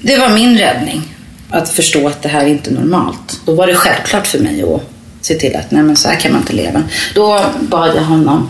Det 0.00 0.16
var 0.16 0.28
min 0.28 0.58
räddning. 0.58 1.02
Att 1.50 1.68
förstå 1.68 2.08
att 2.08 2.22
det 2.22 2.28
här 2.28 2.44
är 2.44 2.48
inte 2.48 2.70
normalt. 2.70 3.40
Då 3.46 3.54
var 3.54 3.66
det 3.66 3.74
självklart 3.74 4.26
för 4.26 4.38
mig 4.38 4.62
att 4.62 4.82
se 5.20 5.34
till 5.34 5.56
att 5.56 5.70
nej 5.70 5.82
men 5.82 5.96
så 5.96 6.08
här 6.08 6.20
kan 6.20 6.32
man 6.32 6.40
inte 6.40 6.52
leva. 6.52 6.82
Då 7.14 7.40
bad 7.60 7.96
jag 7.96 8.02
honom 8.02 8.48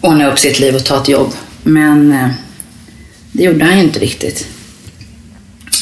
ordna 0.00 0.32
upp 0.32 0.38
sitt 0.38 0.60
liv 0.60 0.74
och 0.74 0.84
ta 0.84 0.96
ett 0.96 1.08
jobb. 1.08 1.32
Men 1.62 2.12
eh, 2.12 2.28
det 3.32 3.42
gjorde 3.42 3.64
han 3.64 3.76
ju 3.76 3.84
inte 3.84 3.98
riktigt. 3.98 4.46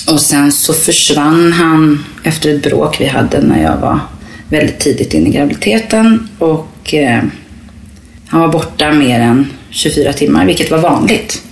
Och 0.07 0.21
sen 0.21 0.52
så 0.52 0.75
försvann 0.75 1.52
han 1.52 2.04
efter 2.23 2.54
ett 2.54 2.62
bråk 2.62 3.00
vi 3.00 3.07
hade 3.07 3.40
när 3.40 3.62
jag 3.62 3.76
var 3.76 4.00
väldigt 4.49 4.78
tidigt 4.78 5.14
in 5.14 5.26
i 5.26 5.30
graviditeten. 5.30 6.28
Och 6.38 6.95
eh, 6.95 7.23
han 8.28 8.40
var 8.40 8.49
borta 8.49 8.92
mer 8.92 9.21
än 9.21 9.52
24 9.71 10.12
timmar, 10.12 10.47
vilket 10.47 10.71
var 10.71 10.78
vanligt. 10.78 11.42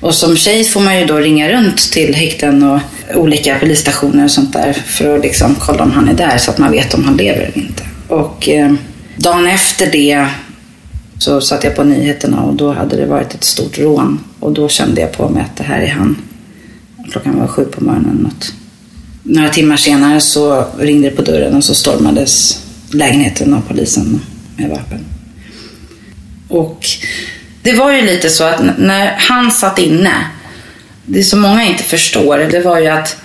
Och 0.00 0.14
som 0.14 0.36
tjej 0.36 0.64
får 0.64 0.80
man 0.80 1.00
ju 1.00 1.06
då 1.06 1.16
ringa 1.16 1.52
runt 1.52 1.92
till 1.92 2.14
häkten 2.14 2.62
och 2.62 2.80
olika 3.14 3.58
polisstationer 3.58 4.24
och 4.24 4.30
sånt 4.30 4.52
där 4.52 4.72
för 4.72 5.16
att 5.16 5.22
liksom 5.22 5.54
kolla 5.54 5.82
om 5.82 5.90
han 5.90 6.08
är 6.08 6.14
där 6.14 6.38
så 6.38 6.50
att 6.50 6.58
man 6.58 6.72
vet 6.72 6.94
om 6.94 7.04
han 7.04 7.16
lever 7.16 7.40
eller 7.40 7.58
inte. 7.58 7.85
Och 8.08 8.48
eh, 8.48 8.74
dagen 9.16 9.46
efter 9.46 9.90
det 9.90 10.28
så 11.18 11.40
satt 11.40 11.64
jag 11.64 11.76
på 11.76 11.84
nyheterna 11.84 12.42
och 12.42 12.54
då 12.54 12.72
hade 12.72 12.96
det 12.96 13.06
varit 13.06 13.34
ett 13.34 13.44
stort 13.44 13.78
rån. 13.78 14.20
Och 14.40 14.52
då 14.52 14.68
kände 14.68 15.00
jag 15.00 15.12
på 15.12 15.28
mig 15.28 15.42
att 15.42 15.56
det 15.56 15.64
här 15.64 15.80
är 15.80 15.90
han. 15.90 16.16
Klockan 17.10 17.40
var 17.40 17.46
sju 17.46 17.64
på 17.64 17.84
morgonen. 17.84 18.16
Något. 18.16 18.52
Några 19.22 19.48
timmar 19.48 19.76
senare 19.76 20.20
så 20.20 20.64
ringde 20.78 21.10
det 21.10 21.16
på 21.16 21.22
dörren 21.22 21.54
och 21.54 21.64
så 21.64 21.74
stormades 21.74 22.62
lägenheten 22.90 23.54
av 23.54 23.60
polisen 23.68 24.20
med 24.56 24.70
vapen. 24.70 25.04
Och 26.48 26.86
det 27.62 27.72
var 27.72 27.92
ju 27.92 28.02
lite 28.02 28.30
så 28.30 28.44
att 28.44 28.78
när 28.78 29.16
han 29.18 29.50
satt 29.50 29.78
inne, 29.78 30.26
det 31.06 31.22
som 31.22 31.40
många 31.40 31.64
inte 31.64 31.82
förstår, 31.82 32.38
det 32.38 32.60
var 32.60 32.80
ju 32.80 32.86
att 32.86 33.16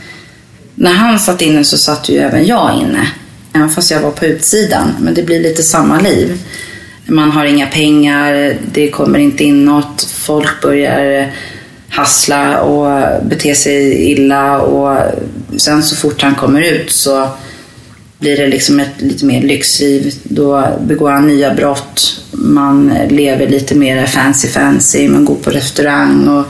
när 0.76 0.94
han 0.94 1.20
satt 1.20 1.42
inne 1.42 1.64
så 1.64 1.78
satt 1.78 2.10
ju 2.10 2.18
även 2.18 2.46
jag 2.46 2.82
inne. 2.82 3.08
Även 3.54 3.70
fast 3.70 3.92
jag 3.92 4.02
var 4.02 4.12
på 4.12 4.26
utsidan. 4.26 4.96
Men 5.00 5.14
det 5.14 5.24
blir 5.24 5.40
lite 5.40 5.64
samma 5.64 6.00
liv. 6.00 6.38
Man 7.06 7.32
har 7.32 7.46
inga 7.46 7.68
pengar, 7.68 8.58
det 8.74 8.90
kommer 8.90 9.20
inte 9.20 9.44
in 9.44 9.66
något. 9.66 10.04
Folk 10.04 10.62
börjar 10.62 11.22
eh, 11.22 11.28
hassla 11.90 12.62
och 12.62 13.24
bete 13.26 13.56
sig 13.56 14.12
illa. 14.12 14.62
Och 14.62 14.98
sen 15.58 15.84
så 15.84 15.96
fort 15.96 16.22
han 16.22 16.36
kommer 16.36 16.62
ut 16.62 16.92
så 16.92 17.28
blir 18.20 18.38
det 18.38 18.48
liksom 18.48 18.80
ett 18.80 19.02
lite 19.02 19.26
mer 19.26 19.42
lyxliv. 19.42 20.14
Då 20.24 20.68
begår 20.82 21.12
han 21.12 21.28
nya 21.28 21.54
brott. 21.54 22.24
Man 22.32 22.94
lever 23.10 23.48
lite 23.48 23.76
mer 23.76 24.06
fancy 24.06 24.48
fancy. 24.48 25.08
Man 25.08 25.26
går 25.26 25.36
på 25.36 25.50
restaurang 25.50 26.28
och 26.28 26.46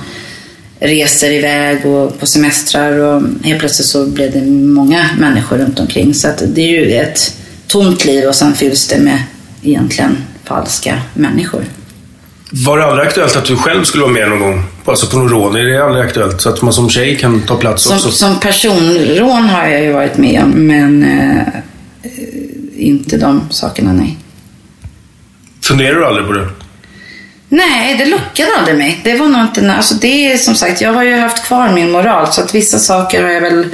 reser 0.81 1.31
iväg 1.31 1.85
och 1.85 2.19
på 2.19 2.25
semestrar. 2.25 2.91
Och 2.91 3.21
helt 3.43 3.59
plötsligt 3.59 3.87
så 3.87 4.05
blev 4.05 4.31
det 4.31 4.41
många 4.51 5.05
människor 5.17 5.57
runt 5.57 5.79
omkring. 5.79 6.13
Så 6.13 6.27
att 6.27 6.43
det 6.47 6.61
är 6.61 6.67
ju 6.67 6.91
ett 6.91 7.37
tomt 7.67 8.05
liv 8.05 8.27
och 8.27 8.35
sen 8.35 8.53
fylls 8.53 8.87
det 8.87 8.99
med 8.99 9.23
egentligen 9.61 10.17
falska 10.43 11.01
människor. 11.13 11.65
Var 12.53 12.77
det 12.77 12.85
aldrig 12.85 13.07
aktuellt 13.07 13.35
att 13.35 13.45
du 13.45 13.55
själv 13.55 13.83
skulle 13.83 14.01
vara 14.03 14.13
med 14.13 14.29
någon 14.29 14.39
gång? 14.39 14.63
Alltså 14.85 15.07
på 15.07 15.17
någon 15.17 15.29
rån? 15.29 15.55
Är 15.55 15.65
det 15.65 15.83
aldrig 15.83 16.05
aktuellt? 16.05 16.41
Så 16.41 16.49
att 16.49 16.61
man 16.61 16.73
som 16.73 16.89
tjej 16.89 17.17
kan 17.17 17.41
ta 17.41 17.55
plats 17.55 17.83
som, 17.83 17.95
också? 17.95 18.11
Som 18.11 18.39
personrån 18.39 19.49
har 19.49 19.67
jag 19.67 19.83
ju 19.83 19.91
varit 19.91 20.17
med 20.17 20.43
om, 20.43 20.49
men 20.49 21.03
eh, 21.03 21.47
inte 22.75 23.17
de 23.17 23.41
sakerna, 23.49 23.93
nej. 23.93 24.17
Funderar 25.63 25.95
du 25.95 26.05
aldrig 26.05 26.27
på 26.27 26.33
det? 26.33 26.47
Nej, 27.53 27.97
det 27.97 28.05
lockade 28.05 28.49
aldrig 28.57 28.77
mig. 28.77 29.01
Det 29.03 29.13
var 29.13 29.27
nog 29.27 29.41
inte... 29.41 29.73
Alltså 29.73 29.95
det 29.95 30.31
är 30.31 30.37
som 30.37 30.55
sagt, 30.55 30.81
jag 30.81 30.93
har 30.93 31.03
ju 31.03 31.15
haft 31.15 31.43
kvar 31.45 31.69
min 31.69 31.91
moral, 31.91 32.33
så 32.33 32.41
att 32.41 32.55
vissa 32.55 32.79
saker 32.79 33.23
har 33.23 33.29
jag 33.29 33.41
väl... 33.41 33.65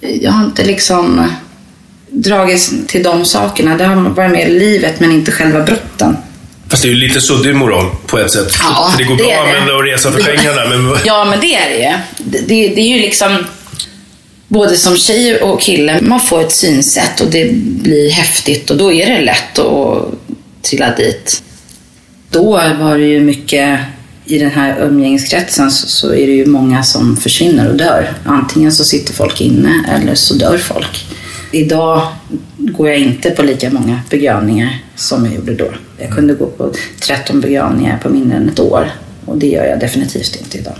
Jag 0.00 0.32
har 0.32 0.44
inte 0.44 0.64
liksom 0.64 1.32
dragits 2.10 2.72
till 2.86 3.02
de 3.02 3.24
sakerna. 3.24 3.76
Det 3.76 3.84
har 3.84 3.96
varit 3.96 4.30
med 4.30 4.48
i 4.48 4.58
livet, 4.58 5.00
men 5.00 5.12
inte 5.12 5.32
själva 5.32 5.60
brotten. 5.60 6.16
Fast 6.68 6.82
det 6.82 6.88
är 6.88 6.90
ju 6.90 6.96
lite 6.96 7.20
suddig 7.20 7.54
moral 7.54 7.86
på 8.06 8.18
ett 8.18 8.30
sätt. 8.30 8.56
Ja, 8.62 8.88
för 8.90 8.98
det 8.98 9.04
går 9.04 9.16
det 9.16 9.22
bra 9.22 9.32
att 9.32 9.46
använda 9.46 9.74
och 9.74 9.84
resa 9.84 10.12
för 10.12 10.22
pengarna. 10.36 10.68
Men... 10.68 10.98
Ja, 11.04 11.24
men 11.24 11.40
det 11.40 11.54
är 11.54 11.68
det 11.68 11.76
ju. 11.76 11.94
Det, 12.18 12.38
det, 12.38 12.68
det 12.74 12.80
är 12.80 12.96
ju 12.96 13.00
liksom 13.00 13.44
både 14.48 14.76
som 14.76 14.96
tjej 14.96 15.40
och 15.40 15.60
kille, 15.60 16.00
man 16.00 16.20
får 16.20 16.40
ett 16.40 16.52
synsätt 16.52 17.20
och 17.20 17.26
det 17.26 17.52
blir 17.54 18.10
häftigt 18.10 18.70
och 18.70 18.76
då 18.76 18.92
är 18.92 19.06
det 19.06 19.20
lätt 19.20 19.58
att 19.58 20.12
trilla 20.62 20.94
dit. 20.96 21.42
Då 22.30 22.50
var 22.80 22.98
det 22.98 23.06
ju 23.06 23.20
mycket, 23.20 23.80
i 24.24 24.38
den 24.38 24.50
här 24.50 24.80
umgängeskretsen 24.80 25.70
så, 25.70 25.88
så 25.88 26.12
är 26.12 26.26
det 26.26 26.32
ju 26.32 26.46
många 26.46 26.82
som 26.82 27.16
försvinner 27.16 27.68
och 27.68 27.76
dör. 27.76 28.12
Antingen 28.24 28.72
så 28.72 28.84
sitter 28.84 29.14
folk 29.14 29.40
inne 29.40 29.84
eller 29.88 30.14
så 30.14 30.34
dör 30.34 30.58
folk. 30.58 31.06
Idag 31.52 32.02
går 32.56 32.88
jag 32.88 32.98
inte 32.98 33.30
på 33.30 33.42
lika 33.42 33.70
många 33.70 34.00
begravningar 34.10 34.78
som 34.96 35.24
jag 35.24 35.34
gjorde 35.34 35.54
då. 35.54 35.68
Jag 35.98 36.10
kunde 36.10 36.34
gå 36.34 36.46
på 36.46 36.72
13 37.00 37.40
begravningar 37.40 37.98
på 38.02 38.08
mindre 38.08 38.36
än 38.36 38.48
ett 38.48 38.60
år 38.60 38.90
och 39.24 39.38
det 39.38 39.46
gör 39.46 39.64
jag 39.64 39.80
definitivt 39.80 40.36
inte 40.40 40.58
idag. 40.58 40.76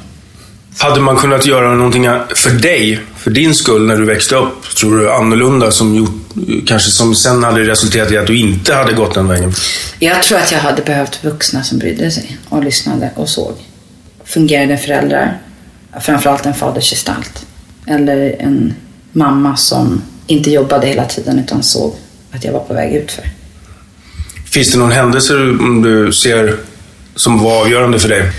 Hade 0.81 1.01
man 1.01 1.17
kunnat 1.17 1.47
göra 1.47 1.75
någonting 1.75 2.09
för 2.35 2.51
dig, 2.51 3.01
för 3.17 3.31
din 3.31 3.55
skull, 3.55 3.87
när 3.87 3.97
du 3.97 4.05
växte 4.05 4.37
upp, 4.37 4.75
tror 4.77 4.99
du, 4.99 5.13
annorlunda 5.13 5.71
som 5.71 5.95
gjort, 5.95 6.11
kanske 6.67 6.91
som 6.91 7.15
sen 7.15 7.45
hade 7.45 7.61
resulterat 7.61 8.13
i 8.13 8.17
att 8.17 8.27
du 8.27 8.39
inte 8.39 8.75
hade 8.75 8.93
gått 8.93 9.15
den 9.15 9.29
vägen? 9.29 9.53
Jag 9.99 10.23
tror 10.23 10.39
att 10.39 10.53
jag 10.53 10.59
hade 10.59 10.83
behövt 10.83 11.25
vuxna 11.25 11.63
som 11.63 11.79
brydde 11.79 12.11
sig 12.11 12.39
och 12.49 12.65
lyssnade 12.65 13.11
och 13.15 13.29
såg. 13.29 13.55
Fungerande 14.25 14.77
föräldrar, 14.77 15.39
framförallt 16.01 16.47
en 16.47 16.55
fadersgestalt. 16.55 17.47
Eller 17.87 18.37
en 18.39 18.75
mamma 19.13 19.57
som 19.57 20.03
inte 20.27 20.51
jobbade 20.51 20.87
hela 20.87 21.05
tiden 21.05 21.39
utan 21.39 21.63
såg 21.63 21.95
att 22.33 22.45
jag 22.45 22.53
var 22.53 22.61
på 22.61 22.75
väg 22.75 22.95
utför. 22.95 23.25
Finns 24.51 24.73
det 24.73 24.79
någon 24.79 24.93
händelse 24.93 25.35
du 25.83 26.13
ser 26.13 26.57
som 27.15 27.43
var 27.43 27.61
avgörande 27.61 27.99
för 27.99 28.09
dig? 28.09 28.33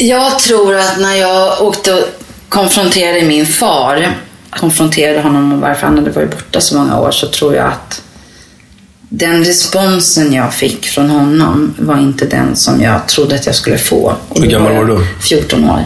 Jag 0.00 0.38
tror 0.38 0.74
att 0.74 1.00
när 1.00 1.14
jag 1.14 1.62
åkte 1.62 1.94
och 1.94 2.08
konfronterade 2.48 3.22
min 3.22 3.46
far, 3.46 4.16
konfronterade 4.50 5.20
honom 5.20 5.52
om 5.52 5.60
varför 5.60 5.86
han 5.86 5.98
hade 5.98 6.10
varit 6.10 6.30
borta 6.30 6.60
så 6.60 6.76
många 6.76 7.00
år, 7.00 7.10
så 7.10 7.26
tror 7.26 7.54
jag 7.54 7.66
att 7.66 8.02
den 9.08 9.44
responsen 9.44 10.32
jag 10.32 10.54
fick 10.54 10.86
från 10.86 11.10
honom 11.10 11.74
var 11.78 11.98
inte 11.98 12.26
den 12.26 12.56
som 12.56 12.82
jag 12.82 13.08
trodde 13.08 13.34
att 13.34 13.46
jag 13.46 13.54
skulle 13.54 13.78
få. 13.78 14.14
Hur 14.34 14.46
gammal 14.46 14.74
var 14.74 14.84
du? 14.84 15.06
14 15.20 15.70
år. 15.70 15.84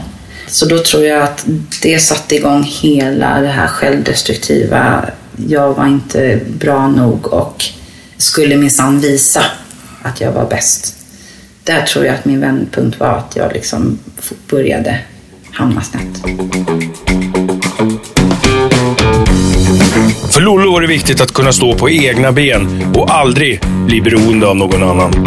Så 0.48 0.66
då 0.66 0.78
tror 0.78 1.04
jag 1.04 1.22
att 1.22 1.46
det 1.82 1.98
satte 1.98 2.36
igång 2.36 2.62
hela 2.62 3.40
det 3.40 3.48
här 3.48 3.66
självdestruktiva. 3.66 5.04
Jag 5.46 5.74
var 5.74 5.86
inte 5.86 6.40
bra 6.58 6.88
nog 6.88 7.32
och 7.32 7.64
skulle 8.16 8.56
minsann 8.56 9.00
visa 9.00 9.44
att 10.02 10.20
jag 10.20 10.32
var 10.32 10.46
bäst. 10.46 11.01
Där 11.64 11.82
tror 11.82 12.06
jag 12.06 12.14
att 12.14 12.24
min 12.24 12.40
vändpunkt 12.40 13.00
var 13.00 13.08
att 13.08 13.36
jag 13.36 13.52
liksom 13.52 13.98
började 14.50 14.98
hamna 15.52 15.82
snett. 15.82 16.22
För 20.32 20.40
Lollo 20.40 20.72
var 20.72 20.80
det 20.80 20.86
viktigt 20.86 21.20
att 21.20 21.32
kunna 21.32 21.52
stå 21.52 21.74
på 21.74 21.90
egna 21.90 22.32
ben 22.32 22.92
och 22.96 23.14
aldrig 23.14 23.60
bli 23.86 24.00
beroende 24.00 24.46
av 24.46 24.56
någon 24.56 24.82
annan. 24.82 25.26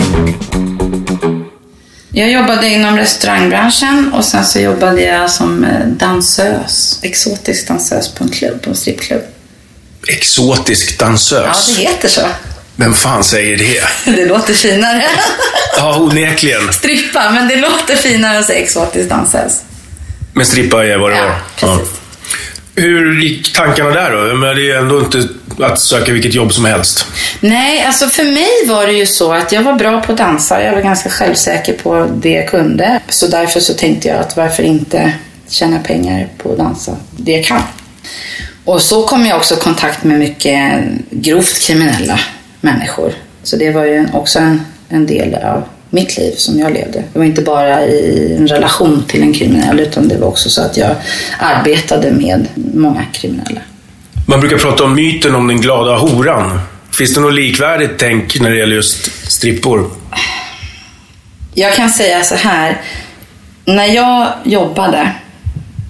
Jag 2.11 2.31
jobbade 2.31 2.67
inom 2.67 2.97
restaurangbranschen 2.97 4.13
och 4.13 4.25
sen 4.25 4.45
så 4.45 4.59
jobbade 4.59 5.01
jag 5.01 5.31
som 5.31 5.63
eh, 5.63 5.87
dansös, 5.87 6.99
exotisk 7.01 7.67
dansös 7.67 8.13
på 8.13 8.23
en 8.23 8.29
klubb, 8.29 8.61
på 8.61 8.69
en 8.69 8.75
strippklubb. 8.75 9.21
Exotisk 10.07 10.99
dansös? 10.99 11.67
Ja, 11.69 11.75
det 11.77 11.89
heter 11.89 12.07
så. 12.07 12.21
Vem 12.75 12.93
fan 12.93 13.23
säger 13.23 13.57
det? 13.57 13.83
Det 14.15 14.25
låter 14.25 14.53
finare. 14.53 15.03
Ja, 15.77 15.97
onekligen. 15.99 16.73
Strippa, 16.73 17.31
men 17.31 17.47
det 17.47 17.55
låter 17.55 17.95
finare 17.95 18.39
att 18.39 18.45
säga 18.45 18.59
exotisk 18.59 19.09
dansös. 19.09 19.61
Men 20.33 20.45
strippa 20.45 20.85
är 20.85 20.97
vad 20.97 21.11
det 21.11 21.17
Ja, 21.17 21.23
var? 21.61 21.77
precis. 21.77 21.93
Hur 22.75 23.21
gick 23.21 23.53
tankarna 23.53 23.89
där 23.89 24.11
då? 24.11 24.35
Men 24.35 24.55
det 24.55 24.71
är 24.71 24.77
ändå 24.77 24.99
inte 24.99 25.27
att 25.59 25.79
söka 25.79 26.11
vilket 26.11 26.33
jobb 26.33 26.53
som 26.53 26.65
helst. 26.65 27.05
Nej, 27.39 27.83
alltså 27.85 28.07
för 28.07 28.23
mig 28.23 28.49
var 28.67 28.85
det 28.87 28.93
ju 28.93 29.05
så 29.05 29.33
att 29.33 29.51
jag 29.51 29.61
var 29.63 29.73
bra 29.73 30.01
på 30.01 30.11
att 30.11 30.17
dansa. 30.17 30.63
Jag 30.63 30.73
var 30.73 30.81
ganska 30.81 31.09
självsäker 31.09 31.73
på 31.73 32.07
det 32.15 32.29
jag 32.31 32.49
kunde. 32.49 32.99
Så 33.09 33.27
därför 33.27 33.59
så 33.59 33.73
tänkte 33.73 34.07
jag 34.07 34.17
att 34.17 34.37
varför 34.37 34.63
inte 34.63 35.13
tjäna 35.49 35.79
pengar 35.79 36.27
på 36.37 36.51
att 36.51 36.57
dansa 36.57 36.97
det 37.17 37.31
jag 37.31 37.45
kan. 37.45 37.61
Och 38.65 38.81
så 38.81 39.07
kom 39.07 39.25
jag 39.25 39.37
också 39.37 39.53
i 39.55 39.57
kontakt 39.57 40.03
med 40.03 40.19
mycket 40.19 40.83
grovt 41.09 41.59
kriminella 41.61 42.19
människor. 42.61 43.13
Så 43.43 43.55
det 43.55 43.71
var 43.71 43.85
ju 43.85 44.07
också 44.13 44.39
en, 44.39 44.61
en 44.95 45.07
del 45.07 45.35
av 45.35 45.63
mitt 45.89 46.17
liv 46.17 46.33
som 46.37 46.59
jag 46.59 46.73
levde. 46.73 47.03
Det 47.13 47.19
var 47.19 47.25
inte 47.25 47.41
bara 47.41 47.85
i 47.85 48.35
en 48.39 48.47
relation 48.47 49.03
till 49.07 49.21
en 49.21 49.33
kriminell 49.33 49.79
utan 49.79 50.07
det 50.07 50.17
var 50.17 50.27
också 50.27 50.49
så 50.49 50.61
att 50.61 50.77
jag 50.77 50.95
arbetade 51.39 52.11
med 52.11 52.47
många 52.55 53.05
kriminella. 53.13 53.61
Man 54.27 54.39
brukar 54.39 54.57
prata 54.57 54.83
om 54.83 54.95
myten 54.95 55.35
om 55.35 55.47
den 55.47 55.61
glada 55.61 55.97
horan. 55.97 56.59
Finns 56.91 57.13
det 57.13 57.21
något 57.21 57.33
likvärdigt 57.33 57.91
tänk 57.97 58.39
när 58.39 58.49
det 58.49 58.57
gäller 58.57 58.75
just 58.75 59.31
strippor? 59.31 59.91
Jag 61.53 61.73
kan 61.73 61.89
säga 61.89 62.23
så 62.23 62.35
här. 62.35 62.81
När 63.65 63.85
jag 63.85 64.27
jobbade, 64.43 65.11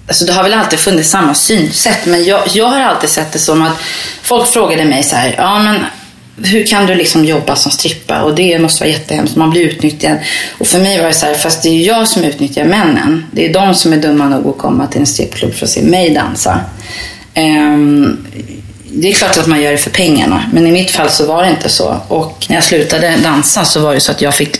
alltså 0.06 0.24
det 0.24 0.32
har 0.32 0.42
väl 0.42 0.54
alltid 0.54 0.78
funnits 0.78 1.10
samma 1.10 1.34
synsätt, 1.34 2.06
men 2.06 2.24
jag, 2.24 2.42
jag 2.48 2.66
har 2.66 2.80
alltid 2.80 3.10
sett 3.10 3.32
det 3.32 3.38
som 3.38 3.62
att 3.62 3.76
folk 4.22 4.48
frågade 4.48 4.84
mig 4.84 5.02
så 5.02 5.16
här, 5.16 5.34
ja 5.38 5.58
men 5.58 5.80
hur 6.44 6.66
kan 6.66 6.86
du 6.86 6.94
liksom 6.94 7.24
jobba 7.24 7.56
som 7.56 7.72
strippa? 7.72 8.22
Och 8.22 8.34
det 8.34 8.58
måste 8.58 8.84
vara 8.84 8.90
jättehemskt, 8.90 9.36
man 9.36 9.50
blir 9.50 9.62
utnyttjad. 9.62 10.18
Och 10.58 10.66
för 10.66 10.78
mig 10.78 11.00
var 11.00 11.06
det 11.06 11.14
så 11.14 11.26
här, 11.26 11.34
fast 11.34 11.62
det 11.62 11.68
är 11.68 11.86
jag 11.86 12.08
som 12.08 12.24
utnyttjar 12.24 12.64
männen. 12.64 13.26
Det 13.32 13.46
är 13.46 13.52
de 13.52 13.74
som 13.74 13.92
är 13.92 13.96
dumma 13.96 14.28
nog 14.28 14.46
att 14.46 14.58
komma 14.58 14.86
till 14.86 15.00
en 15.00 15.06
strippklubb 15.06 15.54
för 15.54 15.66
att 15.66 15.70
se 15.70 15.82
mig 15.82 16.14
dansa. 16.14 16.60
Um, 17.36 18.26
det 18.92 19.08
är 19.08 19.12
klart 19.12 19.38
att 19.38 19.46
man 19.46 19.62
gör 19.62 19.72
det 19.72 19.78
för 19.78 19.90
pengarna, 19.90 20.50
men 20.52 20.66
i 20.66 20.72
mitt 20.72 20.90
fall 20.90 21.10
så 21.10 21.26
var 21.26 21.42
det 21.42 21.50
inte 21.50 21.68
så. 21.68 22.00
Och 22.08 22.46
när 22.48 22.56
jag 22.56 22.64
slutade 22.64 23.16
dansa 23.22 23.64
så 23.64 23.80
var 23.80 23.94
det 23.94 24.00
så 24.00 24.12
att 24.12 24.22
jag 24.22 24.34
fick 24.34 24.56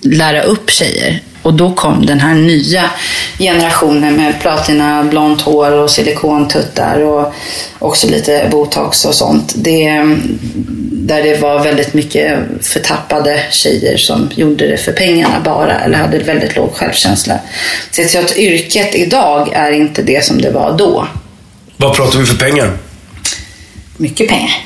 lära 0.00 0.42
upp 0.42 0.70
tjejer. 0.70 1.22
Och 1.42 1.54
då 1.54 1.72
kom 1.72 2.06
den 2.06 2.20
här 2.20 2.34
nya 2.34 2.90
generationen 3.38 4.16
med 4.16 4.40
platina, 4.40 5.04
blont 5.04 5.40
hår 5.40 5.72
och 5.72 5.90
silikontuttar 5.90 7.00
och 7.00 7.34
också 7.78 8.06
lite 8.06 8.48
botox 8.50 9.04
och 9.04 9.14
sånt. 9.14 9.54
Det, 9.56 9.88
där 10.90 11.22
det 11.22 11.40
var 11.40 11.64
väldigt 11.64 11.94
mycket 11.94 12.38
förtappade 12.62 13.42
tjejer 13.50 13.96
som 13.96 14.30
gjorde 14.34 14.66
det 14.66 14.76
för 14.76 14.92
pengarna 14.92 15.40
bara 15.44 15.80
eller 15.80 15.98
hade 15.98 16.18
väldigt 16.18 16.56
låg 16.56 16.74
självkänsla. 16.74 17.38
Så 17.90 18.00
jag 18.00 18.10
tror 18.10 18.24
att 18.24 18.36
yrket 18.36 18.94
idag 18.94 19.52
är 19.52 19.72
inte 19.72 20.02
det 20.02 20.24
som 20.24 20.40
det 20.40 20.50
var 20.50 20.78
då. 20.78 21.08
Vad 21.76 21.96
pratar 21.96 22.18
vi 22.18 22.26
för 22.26 22.36
pengar? 22.36 22.78
Mycket 23.96 24.28
pengar. 24.28 24.64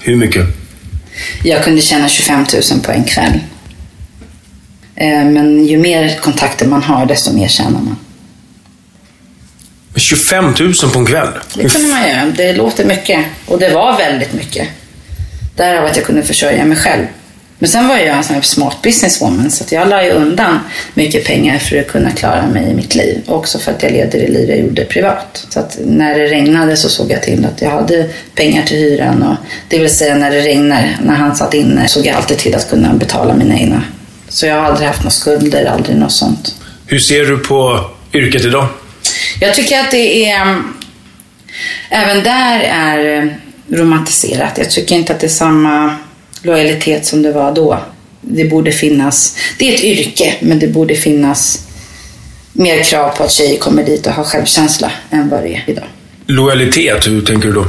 Hur 0.00 0.16
mycket? 0.16 0.46
Jag 1.44 1.64
kunde 1.64 1.82
tjäna 1.82 2.08
25 2.08 2.46
000 2.72 2.80
på 2.82 2.92
en 2.92 3.04
kväll. 3.04 3.40
Eh, 5.02 5.24
Men 5.24 5.66
ju 5.66 5.78
mer 5.78 6.18
kontakter 6.20 6.66
man 6.66 6.82
har, 6.82 7.06
desto 7.06 7.32
mer 7.32 7.48
tjänar 7.48 7.70
man. 7.80 7.96
25 9.96 10.44
000 10.60 10.74
på 10.92 10.98
en 10.98 11.06
kväll? 11.06 11.28
Det 11.54 11.68
kunde 11.68 11.88
man 11.88 12.08
göra. 12.08 12.26
Det 12.36 12.52
låter 12.52 12.84
mycket. 12.84 13.24
Och 13.46 13.58
det 13.58 13.68
var 13.68 13.98
väldigt 13.98 14.32
mycket. 14.32 14.68
Därav 15.56 15.84
att 15.84 15.96
jag 15.96 16.06
kunde 16.06 16.22
försörja 16.22 16.64
mig 16.64 16.76
själv. 16.76 17.04
Men 17.58 17.68
sen 17.68 17.88
var 17.88 17.96
jag 17.96 18.16
en 18.16 18.24
sån 18.24 18.34
här 18.34 18.42
smart 18.42 18.82
businesswoman 18.82 19.50
så 19.50 19.64
att 19.64 19.72
jag 19.72 19.88
la 19.88 20.04
ju 20.04 20.10
undan 20.10 20.58
mycket 20.94 21.24
pengar 21.24 21.58
för 21.58 21.80
att 21.80 21.88
kunna 21.88 22.10
klara 22.10 22.46
mig 22.46 22.70
i 22.70 22.74
mitt 22.74 22.94
liv. 22.94 23.20
Också 23.26 23.58
för 23.58 23.72
att 23.72 23.82
jag 23.82 23.92
levde 23.92 24.18
det 24.18 24.28
liv 24.28 24.48
jag 24.50 24.58
gjorde 24.58 24.84
privat. 24.84 25.46
Så 25.48 25.60
att 25.60 25.78
när 25.84 26.18
det 26.18 26.26
regnade 26.26 26.76
så 26.76 26.88
såg 26.88 27.10
jag 27.10 27.22
till 27.22 27.44
att 27.44 27.62
jag 27.62 27.70
hade 27.70 28.08
pengar 28.34 28.62
till 28.62 28.76
hyran. 28.76 29.22
Och 29.22 29.36
det 29.68 29.78
vill 29.78 29.90
säga 29.90 30.14
när 30.14 30.30
det 30.30 30.40
regnar, 30.40 30.96
när 31.04 31.14
han 31.14 31.36
satt 31.36 31.54
inne, 31.54 31.88
såg 31.88 32.06
jag 32.06 32.16
alltid 32.16 32.38
till 32.38 32.54
att 32.54 32.70
kunna 32.70 32.94
betala 32.94 33.34
mina 33.34 33.58
egna. 33.58 33.82
Så 34.32 34.46
jag 34.46 34.54
har 34.54 34.62
aldrig 34.62 34.86
haft 34.86 35.00
några 35.00 35.10
skulder, 35.10 35.64
aldrig 35.64 35.96
något 35.96 36.12
sånt. 36.12 36.54
Hur 36.86 36.98
ser 36.98 37.24
du 37.24 37.38
på 37.38 37.90
yrket 38.14 38.44
idag? 38.44 38.66
Jag 39.40 39.54
tycker 39.54 39.80
att 39.80 39.90
det 39.90 40.24
är... 40.30 40.62
Även 41.90 42.24
där 42.24 42.60
är 42.60 43.22
eh, 43.22 43.28
romantiserat. 43.68 44.58
Jag 44.58 44.70
tycker 44.70 44.94
inte 44.96 45.12
att 45.12 45.20
det 45.20 45.26
är 45.26 45.28
samma 45.28 45.96
lojalitet 46.42 47.06
som 47.06 47.22
det 47.22 47.32
var 47.32 47.54
då. 47.54 47.78
Det 48.20 48.44
borde 48.44 48.72
finnas... 48.72 49.36
Det 49.58 49.70
är 49.70 49.74
ett 49.74 49.84
yrke, 49.84 50.34
men 50.40 50.58
det 50.58 50.68
borde 50.68 50.94
finnas 50.94 51.68
mer 52.52 52.82
krav 52.82 53.16
på 53.16 53.24
att 53.24 53.32
tjejer 53.32 53.58
kommer 53.58 53.84
dit 53.84 54.06
och 54.06 54.12
har 54.12 54.24
självkänsla 54.24 54.92
än 55.10 55.28
vad 55.28 55.42
det 55.42 55.54
är 55.54 55.64
idag. 55.66 55.84
Lojalitet, 56.26 57.06
hur 57.06 57.22
tänker 57.22 57.48
du 57.48 57.54
då? 57.54 57.66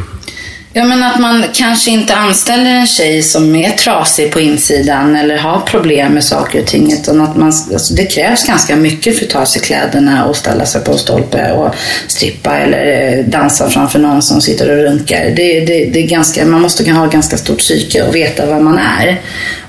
Ja, 0.75 0.83
men 0.83 1.03
att 1.03 1.19
man 1.19 1.45
kanske 1.53 1.91
inte 1.91 2.15
anställer 2.15 2.71
en 2.71 2.87
tjej 2.87 3.23
som 3.23 3.55
är 3.55 3.69
trasig 3.69 4.31
på 4.31 4.39
insidan 4.39 5.15
eller 5.15 5.37
har 5.37 5.59
problem 5.59 6.13
med 6.13 6.23
saker 6.23 6.61
och 6.61 6.67
ting. 6.67 6.93
Utan 6.93 7.21
att 7.21 7.37
man, 7.37 7.47
alltså 7.73 7.93
det 7.93 8.05
krävs 8.05 8.47
ganska 8.47 8.75
mycket 8.75 9.17
för 9.17 9.25
att 9.25 9.31
ta 9.31 9.39
av 9.39 9.45
sig 9.45 9.61
kläderna 9.61 10.25
och 10.25 10.35
ställa 10.35 10.65
sig 10.65 10.83
på 10.83 10.91
en 10.91 10.97
stolpe 10.97 11.51
och 11.51 11.75
strippa 12.07 12.57
eller 12.57 13.17
eh, 13.17 13.25
dansa 13.25 13.69
framför 13.69 13.99
någon 13.99 14.21
som 14.21 14.41
sitter 14.41 14.69
och 14.71 14.83
runkar. 14.83 15.33
Det, 15.35 15.59
det, 15.59 15.85
det 15.85 15.99
är 15.99 16.07
ganska, 16.07 16.45
man 16.45 16.61
måste 16.61 16.91
ha 16.91 17.05
ganska 17.05 17.37
stort 17.37 17.59
psyke 17.59 18.03
och 18.03 18.15
veta 18.15 18.45
vad 18.45 18.61
man 18.61 18.77
är. 18.77 19.21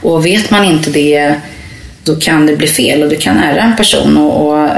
Och 0.02 0.26
vet 0.26 0.50
man 0.50 0.64
inte 0.64 0.90
det, 0.90 1.34
då 2.04 2.16
kan 2.16 2.46
det 2.46 2.56
bli 2.56 2.66
fel 2.66 3.02
och 3.02 3.08
det 3.08 3.16
kan 3.16 3.36
ära 3.36 3.62
en 3.62 3.76
person. 3.76 4.16
Och, 4.16 4.46
och 4.46 4.68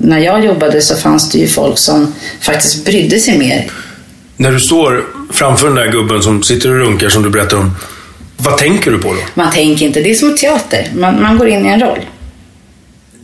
när 0.00 0.18
jag 0.18 0.44
jobbade 0.44 0.82
så 0.82 0.96
fanns 0.96 1.30
det 1.30 1.38
ju 1.38 1.46
folk 1.46 1.78
som 1.78 2.14
faktiskt 2.40 2.84
brydde 2.84 3.18
sig 3.18 3.38
mer. 3.38 3.70
När 4.36 4.52
du 4.52 4.60
står 4.60 5.04
framför 5.32 5.66
den 5.66 5.76
där 5.76 5.92
gubben 5.92 6.22
som 6.22 6.42
sitter 6.42 6.70
och 6.70 6.78
runkar 6.78 7.08
som 7.08 7.22
du 7.22 7.30
berättar 7.30 7.56
om. 7.56 7.76
Vad 8.36 8.58
tänker 8.58 8.90
du 8.90 8.98
på 8.98 9.12
då? 9.12 9.20
Man 9.34 9.52
tänker 9.52 9.86
inte, 9.86 10.00
det 10.00 10.10
är 10.10 10.14
som 10.14 10.36
teater. 10.36 10.90
Man, 10.94 11.22
man 11.22 11.38
går 11.38 11.48
in 11.48 11.66
i 11.66 11.68
en 11.68 11.80
roll. 11.80 11.98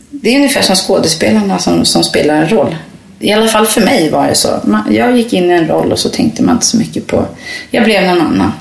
Det 0.09 0.29
är 0.29 0.35
ungefär 0.35 0.61
som 0.61 0.75
skådespelarna 0.75 1.59
som, 1.59 1.85
som 1.85 2.03
spelar 2.03 2.35
en 2.35 2.49
roll. 2.49 2.75
I 3.19 3.31
alla 3.31 3.47
fall 3.47 3.65
för 3.65 3.81
mig 3.81 4.09
var 4.09 4.27
det 4.27 4.35
så. 4.35 4.59
Man, 4.63 4.95
jag 4.95 5.17
gick 5.17 5.33
in 5.33 5.51
i 5.51 5.53
en 5.53 5.67
roll 5.67 5.91
och 5.91 5.99
så 5.99 6.09
tänkte 6.09 6.43
man 6.43 6.55
inte 6.55 6.65
så 6.65 6.77
mycket 6.77 7.07
på... 7.07 7.25
Jag 7.71 7.83
blev 7.83 8.03
någon 8.03 8.21
annan. 8.21 8.51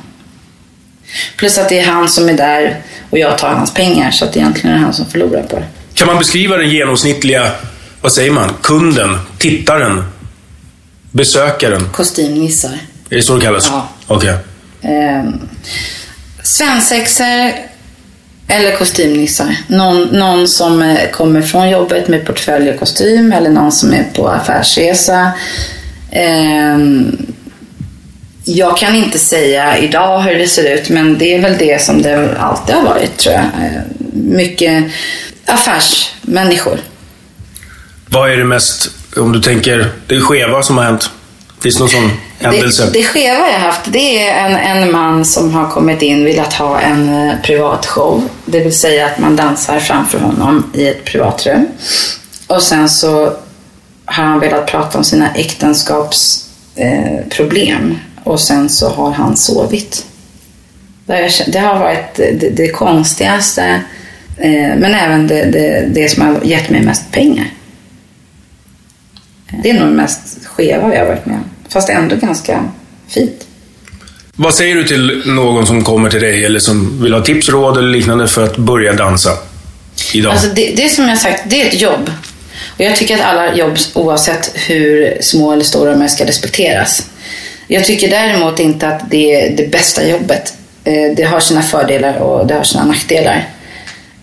Plus 1.36 1.58
att 1.58 1.68
det 1.68 1.78
är 1.78 1.86
han 1.86 2.08
som 2.08 2.28
är 2.28 2.34
där 2.34 2.82
och 3.10 3.18
jag 3.18 3.38
tar 3.38 3.48
hans 3.48 3.74
pengar 3.74 4.10
så 4.10 4.24
att 4.24 4.36
egentligen 4.36 4.70
är 4.70 4.78
det 4.78 4.84
han 4.84 4.94
som 4.94 5.06
förlorar 5.06 5.42
på 5.42 5.56
det. 5.56 5.64
Kan 5.94 6.06
man 6.06 6.18
beskriva 6.18 6.56
den 6.56 6.70
genomsnittliga 6.70 7.52
vad 8.00 8.12
säger 8.12 8.30
man, 8.30 8.50
kunden, 8.62 9.18
tittaren, 9.38 10.04
besökaren? 11.10 11.88
Kostymnissar. 11.92 12.78
Är 13.10 13.16
det 13.16 13.22
så 13.22 13.36
det 13.36 13.44
kallas? 13.44 13.68
Ja. 13.70 13.88
Okej. 14.06 14.34
Eh, 14.82 15.24
svensexer 16.42 17.54
eller 18.48 18.76
kostymnissar. 18.76 19.56
Någon, 19.66 20.02
någon 20.02 20.48
som 20.48 20.82
eh, 20.82 21.10
kommer 21.10 21.42
från 21.42 21.70
jobbet 21.70 22.08
med 22.08 22.26
portfölj 22.26 22.70
och 22.70 22.78
kostym 22.78 23.32
eller 23.32 23.50
någon 23.50 23.72
som 23.72 23.92
är 23.92 24.04
på 24.14 24.28
affärsresa. 24.28 25.32
Eh, 26.10 26.78
jag 28.44 28.78
kan 28.78 28.94
inte 28.94 29.18
säga 29.18 29.78
idag 29.78 30.20
hur 30.20 30.38
det 30.38 30.48
ser 30.48 30.74
ut 30.74 30.88
men 30.88 31.18
det 31.18 31.34
är 31.34 31.40
väl 31.40 31.58
det 31.58 31.82
som 31.82 32.02
det 32.02 32.36
alltid 32.38 32.74
har 32.74 32.82
varit 32.82 33.16
tror 33.16 33.34
jag. 33.34 33.44
Eh, 33.44 33.82
mycket 34.12 34.84
affärsmänniskor. 35.46 36.78
Vad 38.06 38.30
är 38.30 38.36
det 38.36 38.44
mest, 38.44 38.90
om 39.16 39.32
du 39.32 39.40
tänker, 39.40 39.90
det 40.06 40.14
är 40.14 40.20
skeva 40.20 40.62
som 40.62 40.78
har 40.78 40.84
hänt? 40.84 41.10
Finns 41.60 41.74
det 41.74 41.80
någon 41.80 41.90
sån 41.90 42.10
händelse? 42.38 42.84
Det, 42.84 42.90
det 42.92 43.04
skeva 43.04 43.50
jag 43.50 43.58
haft, 43.58 43.92
det 43.92 44.28
är 44.28 44.46
en, 44.46 44.56
en 44.56 44.92
man 44.92 45.24
som 45.24 45.54
har 45.54 45.70
kommit 45.70 46.02
in 46.02 46.24
velat 46.24 46.52
ha 46.52 46.80
en 46.80 47.28
eh, 47.28 47.34
privat 47.42 47.86
show. 47.86 48.28
Det 48.44 48.60
vill 48.60 48.78
säga 48.78 49.06
att 49.06 49.18
man 49.18 49.36
dansar 49.36 49.80
framför 49.80 50.18
honom 50.18 50.70
i 50.74 50.88
ett 50.88 51.04
privatrum. 51.04 51.66
Och 52.46 52.62
sen 52.62 52.88
så 52.88 53.32
har 54.04 54.24
han 54.24 54.40
velat 54.40 54.66
prata 54.66 54.98
om 54.98 55.04
sina 55.04 55.34
äktenskapsproblem. 55.34 57.90
Eh, 57.90 57.96
och 58.24 58.40
sen 58.40 58.68
så 58.68 58.88
har 58.88 59.10
han 59.10 59.36
sovit. 59.36 60.06
Det 61.46 61.58
har 61.58 61.78
varit 61.78 62.14
det, 62.14 62.56
det 62.56 62.68
konstigaste, 62.68 63.82
eh, 64.36 64.76
men 64.76 64.94
även 64.94 65.26
det, 65.26 65.44
det, 65.44 65.88
det 65.94 66.08
som 66.08 66.22
har 66.22 66.40
gett 66.44 66.70
mig 66.70 66.82
mest 66.82 67.12
pengar. 67.12 67.46
Det 69.62 69.70
är 69.70 69.74
nog 69.74 69.88
det 69.88 69.94
mest 69.94 70.44
skeva 70.44 70.94
jag 70.94 71.00
har 71.00 71.06
varit 71.06 71.26
med 71.26 71.36
om. 71.36 71.44
Fast 71.68 71.88
ändå 71.88 72.16
ganska 72.16 72.64
fint. 73.08 73.44
Vad 74.36 74.54
säger 74.54 74.74
du 74.74 74.84
till 74.84 75.22
någon 75.26 75.66
som 75.66 75.84
kommer 75.84 76.10
till 76.10 76.20
dig 76.20 76.44
eller 76.44 76.58
som 76.58 77.02
vill 77.02 77.12
ha 77.14 77.20
tips, 77.20 77.48
råd 77.48 77.78
eller 77.78 77.88
liknande 77.88 78.28
för 78.28 78.44
att 78.44 78.56
börja 78.56 78.92
dansa 78.92 79.30
idag? 80.14 80.32
Alltså 80.32 80.48
det, 80.48 80.72
det 80.76 80.84
är 80.84 80.88
som 80.88 81.08
jag 81.08 81.18
sagt, 81.18 81.42
det 81.46 81.62
är 81.62 81.66
ett 81.68 81.80
jobb. 81.80 82.10
Och 82.76 82.80
jag 82.84 82.96
tycker 82.96 83.14
att 83.14 83.20
alla 83.24 83.54
jobb, 83.54 83.76
oavsett 83.94 84.50
hur 84.54 85.18
små 85.20 85.52
eller 85.52 85.64
stora 85.64 85.90
de 85.90 86.02
är, 86.02 86.08
ska 86.08 86.26
respekteras. 86.26 87.06
Jag 87.66 87.84
tycker 87.84 88.10
däremot 88.10 88.60
inte 88.60 88.88
att 88.88 89.10
det 89.10 89.34
är 89.34 89.56
det 89.56 89.70
bästa 89.70 90.08
jobbet. 90.08 90.54
Eh, 90.84 91.14
Det 91.16 91.22
har 91.22 91.40
sina 91.40 91.62
fördelar 91.62 92.16
och 92.18 92.46
det 92.46 92.54
har 92.54 92.64
sina 92.64 92.84
nackdelar. 92.84 93.48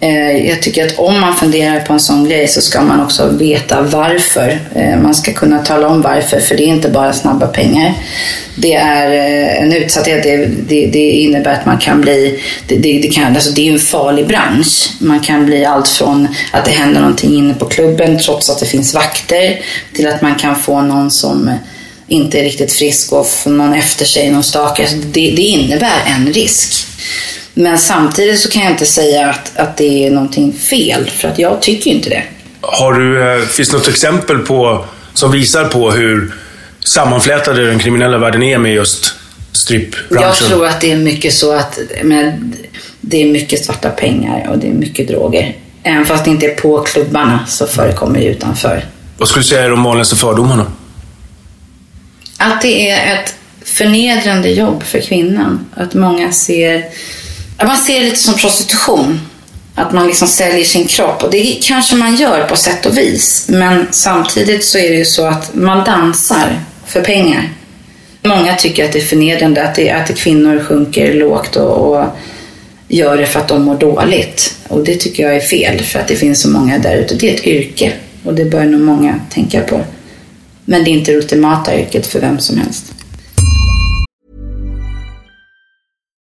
Eh, 0.06 0.48
jag 0.50 0.62
tycker 0.62 0.86
att 0.86 1.00
om 1.00 1.20
man 1.20 1.36
funderar 1.36 1.80
på 1.80 1.94
en 1.94 2.00
sån 2.00 2.26
grej 2.26 2.48
så 2.48 2.62
ska 2.62 2.82
man 2.82 3.02
också 3.04 3.28
veta 3.28 3.82
varför. 3.82 4.60
Eh, 4.76 5.00
man 5.00 5.16
ska 5.16 5.34
kunna 5.34 5.60
tala 5.60 5.88
om 5.88 6.02
varför, 6.02 6.40
för 6.40 6.58
det 6.58 6.64
är 6.64 6.68
inte 6.68 6.90
bara 6.90 7.14
snabba 7.14 7.48
pengar. 7.48 7.94
Det 8.56 8.74
är 8.74 9.12
eh, 9.12 9.64
en 9.64 9.74
utsatthet. 9.74 10.24
Det, 10.24 10.46
det, 10.46 10.86
det 10.86 11.12
innebär 11.12 11.54
att 11.54 11.66
man 11.66 11.78
kan 11.78 12.02
bli... 12.02 12.40
Det, 12.68 12.76
det, 12.76 13.00
det, 13.00 13.08
kan, 13.08 13.36
alltså 13.36 13.52
det 13.52 13.68
är 13.68 13.74
en 13.74 13.80
farlig 13.80 14.28
bransch. 14.28 14.90
Man 15.00 15.20
kan 15.20 15.46
bli 15.46 15.66
allt 15.66 15.88
från 15.88 16.28
att 16.52 16.66
det 16.66 16.72
händer 16.72 17.02
någonting 17.02 17.38
inne 17.38 17.54
på 17.54 17.66
klubben 17.66 18.20
trots 18.20 18.50
att 18.50 18.60
det 18.60 18.66
finns 18.66 18.94
vakter 18.94 19.60
till 19.94 20.08
att 20.08 20.22
man 20.22 20.36
kan 20.36 20.56
få 20.56 20.82
någon 20.82 21.12
som 21.12 21.52
inte 22.08 22.40
är 22.40 22.44
riktigt 22.44 22.74
frisk 22.74 23.12
och 23.14 23.28
få 23.28 23.50
någon 23.50 23.74
efter 23.74 24.06
sig, 24.06 24.32
någon 24.32 24.44
stake. 24.44 24.82
Alltså, 24.82 24.98
det, 24.98 25.32
det 25.32 25.42
innebär 25.42 26.02
en 26.06 26.34
risk. 26.34 26.88
Men 27.58 27.80
samtidigt 27.80 28.40
så 28.40 28.50
kan 28.50 28.62
jag 28.62 28.72
inte 28.72 28.86
säga 28.86 29.30
att, 29.30 29.58
att 29.58 29.78
det 29.78 30.08
är 30.08 30.12
någonting 30.12 30.54
fel, 30.54 31.10
för 31.10 31.28
att 31.28 31.40
jag 31.40 31.62
tycker 31.62 31.90
ju 31.90 31.96
inte 31.96 32.10
det. 32.10 32.24
Har 32.62 32.94
du, 32.94 33.34
eh, 33.34 33.42
finns 33.42 33.70
det 33.70 33.78
något 33.78 33.88
exempel 33.88 34.38
på, 34.38 34.86
som 35.14 35.32
visar 35.32 35.66
på 35.66 35.92
hur 35.92 36.34
sammanflätade 36.80 37.68
den 37.68 37.80
kriminella 37.80 38.18
världen 38.18 38.44
är 38.44 38.58
med 38.58 38.74
just 38.74 39.14
strippbranschen? 39.52 40.28
Jag 40.28 40.36
tror 40.36 40.66
att 40.66 40.82
det 40.82 40.92
är 40.92 40.98
mycket 40.98 41.34
så 41.34 41.54
att 41.54 41.80
men, 42.04 42.56
det 43.02 43.22
är 43.22 43.26
mycket 43.26 43.66
svarta 43.66 43.90
pengar 43.90 44.50
och 44.50 44.58
det 44.58 44.68
är 44.68 44.74
mycket 44.74 45.08
droger. 45.08 45.56
Även 45.84 46.06
fast 46.06 46.26
det 46.26 46.32
inte 46.32 46.46
är 46.46 46.56
på 46.56 46.80
klubbarna 46.80 47.46
så 47.48 47.68
förekommer 47.68 48.20
det 48.20 48.26
utanför. 48.26 48.86
Vad 49.18 49.30
skulle 49.30 49.44
du 49.44 49.48
säga 49.48 49.64
är 49.64 49.70
de 49.70 49.84
vanligaste 49.84 50.16
fördomarna? 50.16 50.66
Att 52.38 52.62
det 52.62 52.90
är 52.90 53.16
ett 53.16 53.36
förnedrande 53.64 54.50
jobb 54.50 54.84
för 54.84 55.02
kvinnan. 55.02 55.66
Att 55.76 55.94
många 55.94 56.32
ser... 56.32 56.84
Man 57.64 57.78
ser 57.78 58.00
det 58.00 58.06
lite 58.06 58.20
som 58.20 58.34
prostitution. 58.34 59.20
Att 59.76 59.94
man 59.94 60.08
liksom 60.08 60.28
säljer 60.28 60.66
sin 60.66 60.88
kropp. 60.88 61.24
Och 61.24 61.32
det 61.32 61.60
kanske 61.62 61.96
man 61.96 62.16
gör 62.16 62.48
på 62.48 62.56
sätt 62.56 62.86
och 62.86 62.98
vis. 62.98 63.46
Men 63.50 63.88
samtidigt 63.92 64.66
så 64.66 64.78
är 64.78 64.90
det 64.90 64.96
ju 64.96 65.06
så 65.06 65.26
att 65.26 65.56
man 65.56 65.84
dansar 65.86 66.60
för 66.86 67.02
pengar. 67.02 67.50
Många 68.24 68.56
tycker 68.56 68.86
att 68.86 68.92
det 68.92 69.00
är 69.00 69.06
förnedrande 69.06 69.64
att, 69.64 69.76
det, 69.76 69.92
att 69.92 70.18
kvinnor 70.18 70.64
sjunker 70.64 71.14
lågt 71.14 71.56
och, 71.56 71.98
och 71.98 72.06
gör 72.88 73.18
det 73.18 73.26
för 73.26 73.40
att 73.40 73.48
de 73.48 73.62
mår 73.62 73.78
dåligt. 73.78 74.58
Och 74.68 74.84
det 74.84 74.96
tycker 74.96 75.24
jag 75.24 75.36
är 75.36 75.40
fel. 75.40 75.80
För 75.80 76.00
att 76.00 76.08
det 76.08 76.16
finns 76.16 76.42
så 76.42 76.50
många 76.50 76.78
där 76.78 76.96
ute. 76.96 77.16
Det 77.16 77.30
är 77.30 77.34
ett 77.36 77.48
yrke. 77.48 77.94
Och 78.24 78.34
det 78.34 78.46
bör 78.46 78.66
nog 78.66 78.82
många 78.82 79.20
tänka 79.30 79.62
på. 79.62 79.82
Men 80.66 80.84
det 80.84 80.90
är 80.90 80.92
inte 80.92 81.12
det 81.12 81.18
ultimata 81.18 81.80
yrket 81.80 82.08
för 82.08 82.20
vem 82.20 82.40
som 82.40 82.58
helst. 82.58 82.95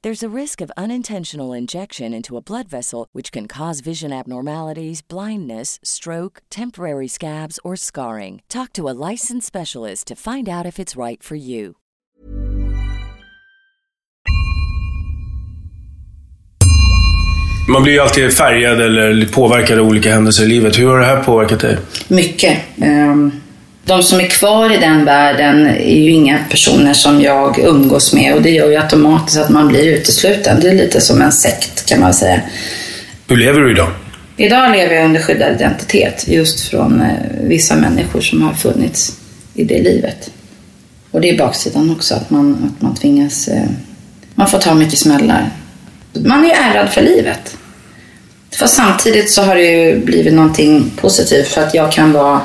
There's 0.00 0.22
a 0.22 0.28
risk 0.28 0.60
of 0.60 0.70
unintentional 0.76 1.52
injection 1.52 2.14
into 2.14 2.36
a 2.36 2.40
blood 2.40 2.68
vessel, 2.68 3.08
which 3.10 3.32
can 3.32 3.48
cause 3.48 3.80
vision 3.80 4.12
abnormalities, 4.12 5.02
blindness, 5.02 5.80
stroke, 5.82 6.40
temporary 6.50 7.08
scabs, 7.08 7.58
or 7.64 7.74
scarring. 7.74 8.42
Talk 8.48 8.72
to 8.74 8.88
a 8.88 8.94
licensed 9.10 9.48
specialist 9.48 10.06
to 10.06 10.14
find 10.14 10.48
out 10.48 10.66
if 10.66 10.78
it's 10.78 10.94
right 10.94 11.20
for 11.20 11.34
you. 11.34 11.74
Man 17.68 17.82
blir 17.82 17.92
ju 17.92 18.00
alltid 18.00 18.32
färgad 18.32 18.80
eller 18.80 19.26
påverkad 19.26 19.78
av 19.78 19.86
olika 19.86 20.10
händelser 20.10 20.44
i 20.44 20.46
livet. 20.46 20.78
Hur 20.78 20.88
har 20.88 20.98
det 20.98 21.04
här 21.04 21.24
påverkat 21.24 21.60
dig? 21.60 21.78
Mycket. 22.08 22.58
Ehm, 22.80 23.32
De 23.88 24.02
som 24.02 24.20
är 24.20 24.26
kvar 24.26 24.74
i 24.74 24.76
den 24.76 25.04
världen 25.04 25.66
är 25.66 26.00
ju 26.00 26.10
inga 26.10 26.38
personer 26.50 26.94
som 26.94 27.20
jag 27.20 27.58
umgås 27.58 28.12
med 28.12 28.34
och 28.34 28.42
det 28.42 28.50
gör 28.50 28.70
ju 28.70 28.76
automatiskt 28.76 29.38
att 29.38 29.48
man 29.48 29.68
blir 29.68 29.84
utesluten. 29.84 30.60
Det 30.60 30.68
är 30.68 30.74
lite 30.74 31.00
som 31.00 31.22
en 31.22 31.32
sekt 31.32 31.86
kan 31.86 32.00
man 32.00 32.14
säga. 32.14 32.40
Hur 33.28 33.36
lever 33.36 33.60
du 33.60 33.70
idag? 33.70 33.88
Idag 34.36 34.72
lever 34.72 34.94
jag 34.94 35.04
under 35.04 35.20
skyddad 35.20 35.54
identitet 35.54 36.24
just 36.28 36.60
från 36.60 37.00
eh, 37.00 37.06
vissa 37.42 37.76
människor 37.76 38.20
som 38.20 38.42
har 38.42 38.52
funnits 38.52 39.18
i 39.54 39.64
det 39.64 39.82
livet. 39.82 40.30
Och 41.10 41.20
det 41.20 41.30
är 41.30 41.38
baksidan 41.38 41.90
också, 41.90 42.14
att 42.14 42.30
man, 42.30 42.72
att 42.76 42.82
man 42.82 42.94
tvingas... 42.94 43.48
Eh, 43.48 43.64
man 44.34 44.48
får 44.48 44.58
ta 44.58 44.74
mycket 44.74 44.98
smällar. 44.98 45.50
Man 46.12 46.44
är 46.44 46.54
ärad 46.54 46.90
för 46.90 47.02
livet. 47.02 47.56
Fast 48.58 48.76
samtidigt 48.76 49.30
så 49.30 49.42
har 49.42 49.54
det 49.54 49.64
ju 49.64 49.98
blivit 49.98 50.34
någonting 50.34 50.90
positivt 50.96 51.48
för 51.48 51.62
att 51.62 51.74
jag 51.74 51.92
kan 51.92 52.12
vara... 52.12 52.40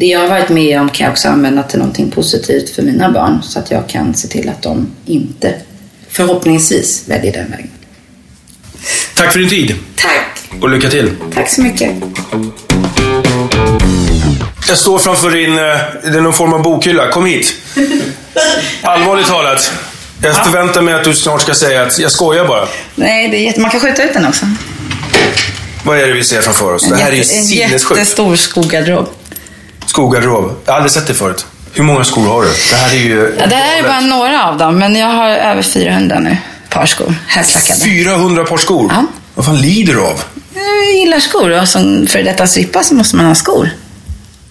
Det 0.00 0.06
jag 0.06 0.20
har 0.20 0.28
varit 0.28 0.48
med 0.48 0.80
om 0.80 0.88
kan 0.88 1.04
jag 1.04 1.12
också 1.12 1.28
använda 1.28 1.62
till 1.62 1.78
någonting 1.78 2.10
positivt 2.10 2.70
för 2.70 2.82
mina 2.82 3.10
barn 3.10 3.42
så 3.42 3.58
att 3.58 3.70
jag 3.70 3.88
kan 3.88 4.14
se 4.14 4.28
till 4.28 4.48
att 4.48 4.62
de 4.62 4.86
inte, 5.06 5.54
förhoppningsvis, 6.08 7.02
väljer 7.08 7.32
den 7.32 7.50
vägen. 7.50 7.70
Tack 9.14 9.32
för 9.32 9.38
din 9.38 9.48
tid. 9.48 9.74
Tack. 9.96 10.42
Och 10.62 10.68
lycka 10.68 10.90
till. 10.90 11.10
Tack 11.34 11.48
så 11.50 11.60
mycket. 11.62 11.90
Jag 14.68 14.78
står 14.78 14.98
framför 14.98 15.30
din, 15.30 15.52
eh, 15.52 15.64
det 16.12 16.18
är 16.18 16.20
någon 16.20 16.32
form 16.32 16.52
av 16.52 16.62
bokhylla. 16.62 17.10
Kom 17.10 17.26
hit. 17.26 17.54
Allvarligt 18.82 19.26
talat. 19.26 19.72
Jag 20.22 20.44
förväntar 20.44 20.82
mig 20.82 20.94
att 20.94 21.04
du 21.04 21.14
snart 21.14 21.42
ska 21.42 21.54
säga 21.54 21.82
att 21.82 21.98
jag 21.98 22.12
skojar 22.12 22.44
bara. 22.46 22.68
Nej, 22.94 23.28
det 23.28 23.36
är 23.36 23.44
jätte... 23.44 23.60
man 23.60 23.70
kan 23.70 23.80
skjuta 23.80 24.02
ut 24.04 24.12
den 24.14 24.26
också. 24.26 24.46
Vad 25.84 25.98
är 25.98 26.06
det 26.06 26.12
vi 26.12 26.24
ser 26.24 26.40
framför 26.40 26.74
oss? 26.74 26.88
Det 26.88 26.96
här 26.96 27.08
är 27.08 27.12
ju 27.12 27.18
jätte- 27.18 27.34
en 27.36 27.44
sinnessjukt. 27.44 27.98
jättestor 27.98 28.36
skogarderob. 28.36 29.08
Skogarderob. 29.90 30.52
Jag 30.64 30.72
har 30.72 30.76
aldrig 30.76 30.92
sett 30.92 31.06
det 31.06 31.14
förut. 31.14 31.46
Hur 31.72 31.84
många 31.84 32.04
skor 32.04 32.26
har 32.28 32.42
du? 32.42 32.48
Det 32.70 32.76
här 32.76 32.90
är 32.94 32.98
ju... 32.98 33.34
Ja, 33.38 33.46
det 33.46 33.54
här 33.54 33.78
är 33.78 33.82
bara 33.82 34.00
några 34.00 34.44
av 34.48 34.58
dem, 34.58 34.78
men 34.78 34.96
jag 34.96 35.06
har 35.06 35.28
över 35.28 35.62
400 35.62 36.18
nu. 36.18 36.36
Par 36.68 36.86
skor. 36.86 37.14
Härklackade. 37.26 37.80
400 37.80 38.44
par 38.44 38.56
skor? 38.56 38.90
Ja. 38.94 39.04
Vad 39.34 39.46
fan 39.46 39.60
lider 39.60 39.92
du 39.94 40.00
av? 40.00 40.22
Jag 40.54 40.94
gillar 40.98 41.18
skor 41.20 41.60
och 41.60 41.68
som 41.68 42.06
före 42.06 42.22
detta 42.22 42.46
strippa 42.46 42.82
så 42.82 42.94
måste 42.94 43.16
man 43.16 43.26
ha 43.26 43.34
skor. 43.34 43.70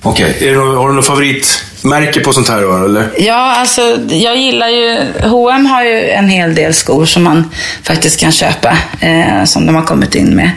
Okej. 0.01 0.53
Någon- 0.55 0.77
Har 0.77 0.87
du 0.89 0.93
något 0.95 1.05
favoritmärke 1.05 2.19
på 2.19 2.33
sånt 2.33 2.49
här 2.49 2.61
då, 2.61 2.85
eller? 2.85 3.09
Ja, 3.17 3.55
alltså 3.55 3.97
jag 4.09 4.37
gillar 4.37 4.67
ju... 4.67 4.97
H&M 5.23 5.65
har 5.65 5.83
ju 5.83 6.09
en 6.09 6.29
hel 6.29 6.55
del 6.55 6.73
skor 6.73 7.05
som 7.05 7.23
man 7.23 7.49
faktiskt 7.83 8.19
kan 8.19 8.31
köpa. 8.31 8.77
Eh, 8.99 9.43
som 9.45 9.65
de 9.65 9.75
har 9.75 9.83
kommit 9.83 10.15
in 10.15 10.35
med. 10.35 10.51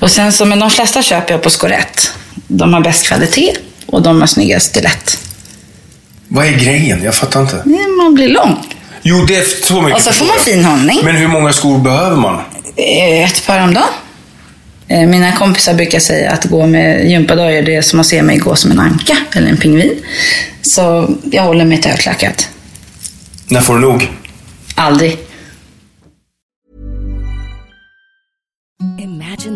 Och 0.00 0.10
sen 0.10 0.32
så, 0.32 0.44
men 0.44 0.58
de 0.58 0.70
flesta 0.70 1.02
köper 1.02 1.34
jag 1.34 1.42
på 1.42 1.50
Skorett. 1.50 2.12
De 2.48 2.74
har 2.74 2.80
bäst 2.80 3.06
kvalitet 3.06 3.56
och 3.86 4.02
de 4.02 4.20
har 4.20 4.26
snyggast 4.26 4.66
stilett. 4.66 5.18
Vad 6.28 6.46
är 6.46 6.50
grejen? 6.52 7.02
Jag 7.04 7.14
fattar 7.14 7.40
inte. 7.40 7.62
Man 7.98 8.14
blir 8.14 8.28
lång. 8.28 8.56
Jo, 9.02 9.24
det 9.28 9.36
är 9.36 9.64
så 9.66 9.80
mycket 9.82 9.96
Och 9.96 10.02
så 10.02 10.12
får 10.12 10.26
man 10.26 10.36
fin 10.38 10.64
hållning. 10.64 11.00
Men 11.04 11.16
hur 11.16 11.28
många 11.28 11.52
skor 11.52 11.78
behöver 11.78 12.16
man? 12.16 12.40
Eh, 12.76 13.24
Ett 13.24 13.46
par 13.46 13.60
om 13.62 13.74
dagen. 13.74 13.84
Eh, 14.88 15.06
Mina 15.06 15.32
kompisar 15.32 15.74
brukar 15.74 16.00
säga 16.00 16.30
att 16.32 16.44
gå 16.44 16.66
med 16.66 17.10
gympadojor 17.10 17.62
det 17.62 17.76
är 17.76 17.82
som 17.82 18.00
att 18.00 18.06
se 18.06 18.22
mig 18.22 18.38
gå 18.38 18.56
som 18.56 18.70
en 18.70 18.78
anka 18.80 19.16
eller 19.32 19.48
en 19.48 19.56
pingvin. 19.56 20.02
Så 20.62 21.10
jag 21.32 21.42
håller 21.42 21.64
mig 21.64 21.80
till 21.82 21.90
högklackat. 21.90 22.48
När 23.48 23.60
får 23.60 23.74
du 23.74 23.80
nog? 23.80 24.10
Aldrig. 24.74 25.16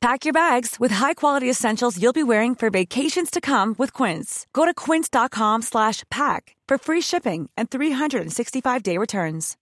Pack 0.00 0.24
your 0.24 0.32
bags 0.32 0.76
with 0.80 0.94
high-quality 0.94 1.50
essentials 1.50 1.98
you'll 1.98 2.12
be 2.12 2.22
wearing 2.22 2.54
for 2.54 2.70
vacations 2.70 3.30
to 3.30 3.40
come 3.40 3.74
with 3.78 4.02
Quince. 4.02 4.46
Go 4.52 4.64
to 4.64 4.74
quince.com 4.74 5.62
slash 5.62 6.04
pack 6.08 6.56
for 6.68 6.78
free 6.78 7.02
shipping 7.02 7.50
and 7.56 7.68
365-day 7.70 8.98
returns. 8.98 9.56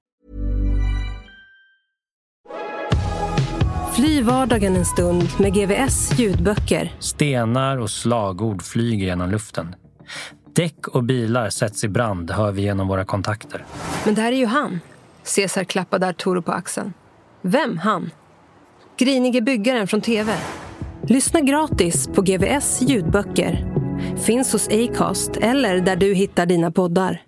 Fly 3.94 4.22
vardagen 4.22 4.76
en 4.76 4.84
stund 4.84 5.28
med 5.40 5.54
GVS 5.54 6.18
ljudböcker. 6.18 6.92
Stenar 7.00 7.76
och 7.76 7.90
slagord 7.90 8.62
flyger 8.62 9.06
genom 9.06 9.30
luften. 9.30 9.74
Däck 10.56 10.88
och 10.88 11.04
bilar 11.04 11.50
sätts 11.50 11.84
i 11.84 11.88
brand 11.88 12.30
hör 12.30 12.52
vi 12.52 12.62
genom 12.62 12.88
våra 12.88 13.04
kontakter. 13.04 13.64
Men 14.04 14.14
det 14.14 14.22
här 14.22 14.32
är 14.32 14.36
ju 14.36 14.46
han. 14.46 14.80
Caesar 15.36 15.64
klappade 15.64 16.08
Arturo 16.08 16.42
på 16.42 16.52
axeln. 16.52 16.92
Vem 17.42 17.78
han? 17.78 18.10
Grinige 18.98 19.40
byggaren 19.40 19.86
från 19.86 20.00
TV. 20.00 20.32
Lyssna 21.02 21.40
gratis 21.40 22.08
på 22.08 22.22
GVS 22.22 22.82
ljudböcker. 22.82 23.66
Finns 24.26 24.52
hos 24.52 24.68
Acast 24.68 25.36
eller 25.36 25.80
där 25.80 25.96
du 25.96 26.14
hittar 26.14 26.46
dina 26.46 26.70
poddar. 26.70 27.25